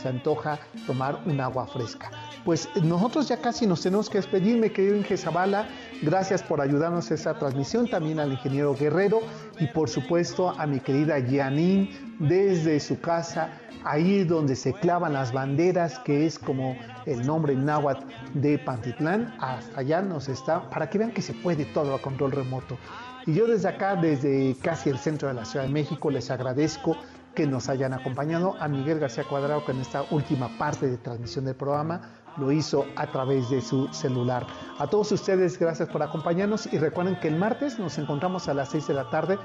se 0.00 0.08
antoja 0.08 0.58
tomar 0.86 1.20
un 1.26 1.40
agua 1.40 1.66
fresca. 1.66 2.10
Pues 2.44 2.68
nosotros 2.82 3.28
ya 3.28 3.36
casi 3.36 3.66
nos 3.66 3.82
tenemos 3.82 4.10
que 4.10 4.18
despedir, 4.18 4.58
mi 4.58 4.70
querido 4.70 4.96
Inge 4.96 5.16
Zavala, 5.16 5.68
gracias 6.02 6.42
por 6.42 6.60
ayudarnos 6.60 7.10
a 7.10 7.14
esta 7.14 7.38
transmisión, 7.38 7.88
también 7.88 8.18
al 8.18 8.32
ingeniero 8.32 8.74
Guerrero 8.74 9.20
y 9.60 9.66
por 9.68 9.88
supuesto 9.88 10.50
a 10.50 10.66
mi 10.66 10.80
querida 10.80 11.18
Yanin 11.18 12.16
desde 12.18 12.80
su 12.80 13.00
casa 13.00 13.50
ahí 13.84 14.24
donde 14.24 14.56
se 14.56 14.72
clavan 14.72 15.12
las 15.12 15.32
banderas, 15.32 15.98
que 16.00 16.26
es 16.26 16.38
como 16.38 16.76
el 17.06 17.26
nombre 17.26 17.54
náhuatl 17.54 18.04
de 18.34 18.58
Pantitlán, 18.58 19.34
hasta 19.40 19.80
allá 19.80 20.02
nos 20.02 20.28
está, 20.28 20.68
para 20.70 20.88
que 20.88 20.98
vean 20.98 21.10
que 21.10 21.22
se 21.22 21.34
puede 21.34 21.64
todo 21.66 21.94
a 21.94 22.00
control 22.00 22.32
remoto. 22.32 22.78
Y 23.26 23.34
yo 23.34 23.46
desde 23.46 23.68
acá, 23.68 23.96
desde 23.96 24.56
casi 24.62 24.90
el 24.90 24.98
centro 24.98 25.28
de 25.28 25.34
la 25.34 25.44
Ciudad 25.44 25.66
de 25.66 25.72
México, 25.72 26.10
les 26.10 26.30
agradezco 26.30 26.96
que 27.34 27.46
nos 27.46 27.68
hayan 27.68 27.92
acompañado 27.92 28.54
a 28.60 28.68
Miguel 28.68 28.98
García 28.98 29.24
Cuadrado 29.24 29.64
que 29.64 29.72
en 29.72 29.80
esta 29.80 30.04
última 30.10 30.56
parte 30.58 30.88
de 30.88 30.98
transmisión 30.98 31.44
del 31.44 31.54
programa 31.54 32.22
lo 32.36 32.50
hizo 32.52 32.86
a 32.96 33.06
través 33.06 33.50
de 33.50 33.60
su 33.60 33.88
celular. 33.88 34.46
A 34.78 34.86
todos 34.86 35.12
ustedes, 35.12 35.58
gracias 35.58 35.88
por 35.88 36.02
acompañarnos 36.02 36.72
y 36.72 36.78
recuerden 36.78 37.18
que 37.20 37.28
el 37.28 37.36
martes 37.36 37.78
nos 37.78 37.98
encontramos 37.98 38.48
a 38.48 38.54
las 38.54 38.70
6 38.70 38.88
de 38.88 38.94
la 38.94 39.10
tarde 39.10 39.38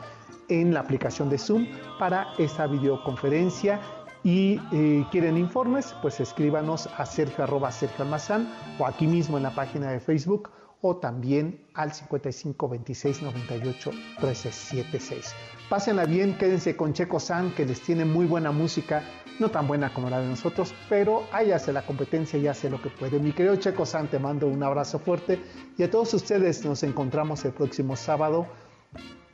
en 0.50 0.74
la 0.74 0.82
aplicación 0.82 1.30
de 1.30 1.38
Zoom 1.38 1.68
para 2.00 2.28
esta 2.38 2.68
videoconferencia 2.68 3.80
y 4.24 4.60
eh, 4.72 5.06
quieren 5.12 5.38
informes, 5.38 5.96
pues 6.02 6.20
escríbanos 6.20 6.90
a 6.98 7.06
sergio 7.06 7.44
arroba 7.44 7.72
Sergio 7.72 8.04
Almazán 8.04 8.52
o 8.80 8.86
aquí 8.86 9.08
mismo 9.08 9.38
en 9.38 9.44
la 9.44 9.56
página 9.56 9.92
de 9.92 10.00
Facebook 10.00 10.50
o 10.82 10.98
también 10.98 11.66
al 11.74 11.94
55 11.94 12.70
26 12.70 13.22
98 13.22 13.92
13 14.20 14.52
76. 14.52 15.34
Pásenla 15.70 16.06
bien, 16.06 16.38
quédense 16.38 16.76
con 16.76 16.94
Checo 16.94 17.20
San 17.20 17.52
que 17.52 17.66
les 17.66 17.82
tiene 17.82 18.06
muy 18.06 18.26
buena 18.26 18.52
música, 18.52 19.04
no 19.40 19.50
tan 19.50 19.68
buena 19.68 19.94
como 19.94 20.10
la 20.10 20.20
de 20.20 20.28
nosotros, 20.28 20.74
pero 20.88 21.24
ahí 21.32 21.52
hace 21.52 21.74
la 21.74 21.86
competencia 21.86 22.40
y 22.40 22.48
hace 22.48 22.70
lo 22.70 22.82
que 22.82 22.90
puede. 22.90 23.20
Mi 23.20 23.34
querido 23.34 23.56
Checo 23.56 23.86
San, 23.86 24.08
te 24.08 24.20
mando 24.20 24.48
un 24.48 24.64
abrazo 24.64 25.00
fuerte 25.00 25.40
y 25.78 25.84
a 25.84 25.92
todos 25.92 26.14
ustedes 26.14 26.64
nos 26.64 26.84
encontramos 26.84 27.44
el 27.46 27.52
próximo 27.52 27.96
sábado 27.96 28.48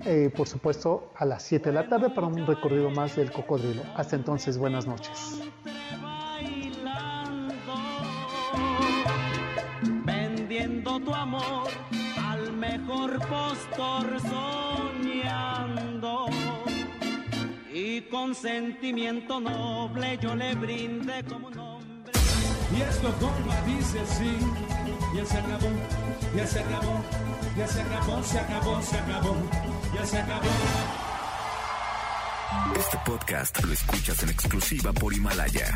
eh, 0.06 0.30
por 0.36 0.48
supuesto, 0.48 1.12
a 1.16 1.26
las 1.26 1.44
7 1.44 1.70
de 1.70 1.76
la 1.76 1.88
tarde 1.88 2.10
para 2.10 2.28
un 2.28 2.46
recorrido 2.46 2.90
más 2.90 3.16
del 3.16 3.32
cocodrilo. 3.32 3.84
Hasta 3.96 4.16
entonces, 4.16 4.58
buenas 4.58 4.86
noches. 4.86 5.40
Tu 10.94 11.12
amor 11.12 11.68
al 12.24 12.54
mejor 12.54 13.18
postor 13.28 14.22
soñando. 14.22 16.28
Y 17.74 18.02
con 18.02 18.36
sentimiento 18.36 19.40
noble 19.40 20.20
yo 20.22 20.36
le 20.36 20.54
brinde 20.54 21.24
como 21.24 21.48
un 21.48 21.58
hombre. 21.58 22.14
Y 22.78 22.82
esto 22.82 23.12
como 23.20 23.54
dice 23.66 24.02
así, 24.02 24.38
ya 25.16 25.26
se 25.26 25.38
acabó, 25.40 25.72
ya 26.36 26.46
se 26.46 26.60
acabó, 26.60 27.04
ya 27.58 27.68
se 27.68 27.82
acabó, 27.82 28.24
se 28.24 28.40
acabó, 28.40 28.82
se 28.84 28.98
acabó, 28.98 29.36
ya 29.96 30.06
se 30.06 30.18
acabó. 30.20 30.50
Este 32.78 33.00
podcast 33.04 33.64
lo 33.64 33.74
escuchas 33.74 34.22
en 34.22 34.30
exclusiva 34.30 34.94
por 34.94 35.12
Himalaya. 35.12 35.76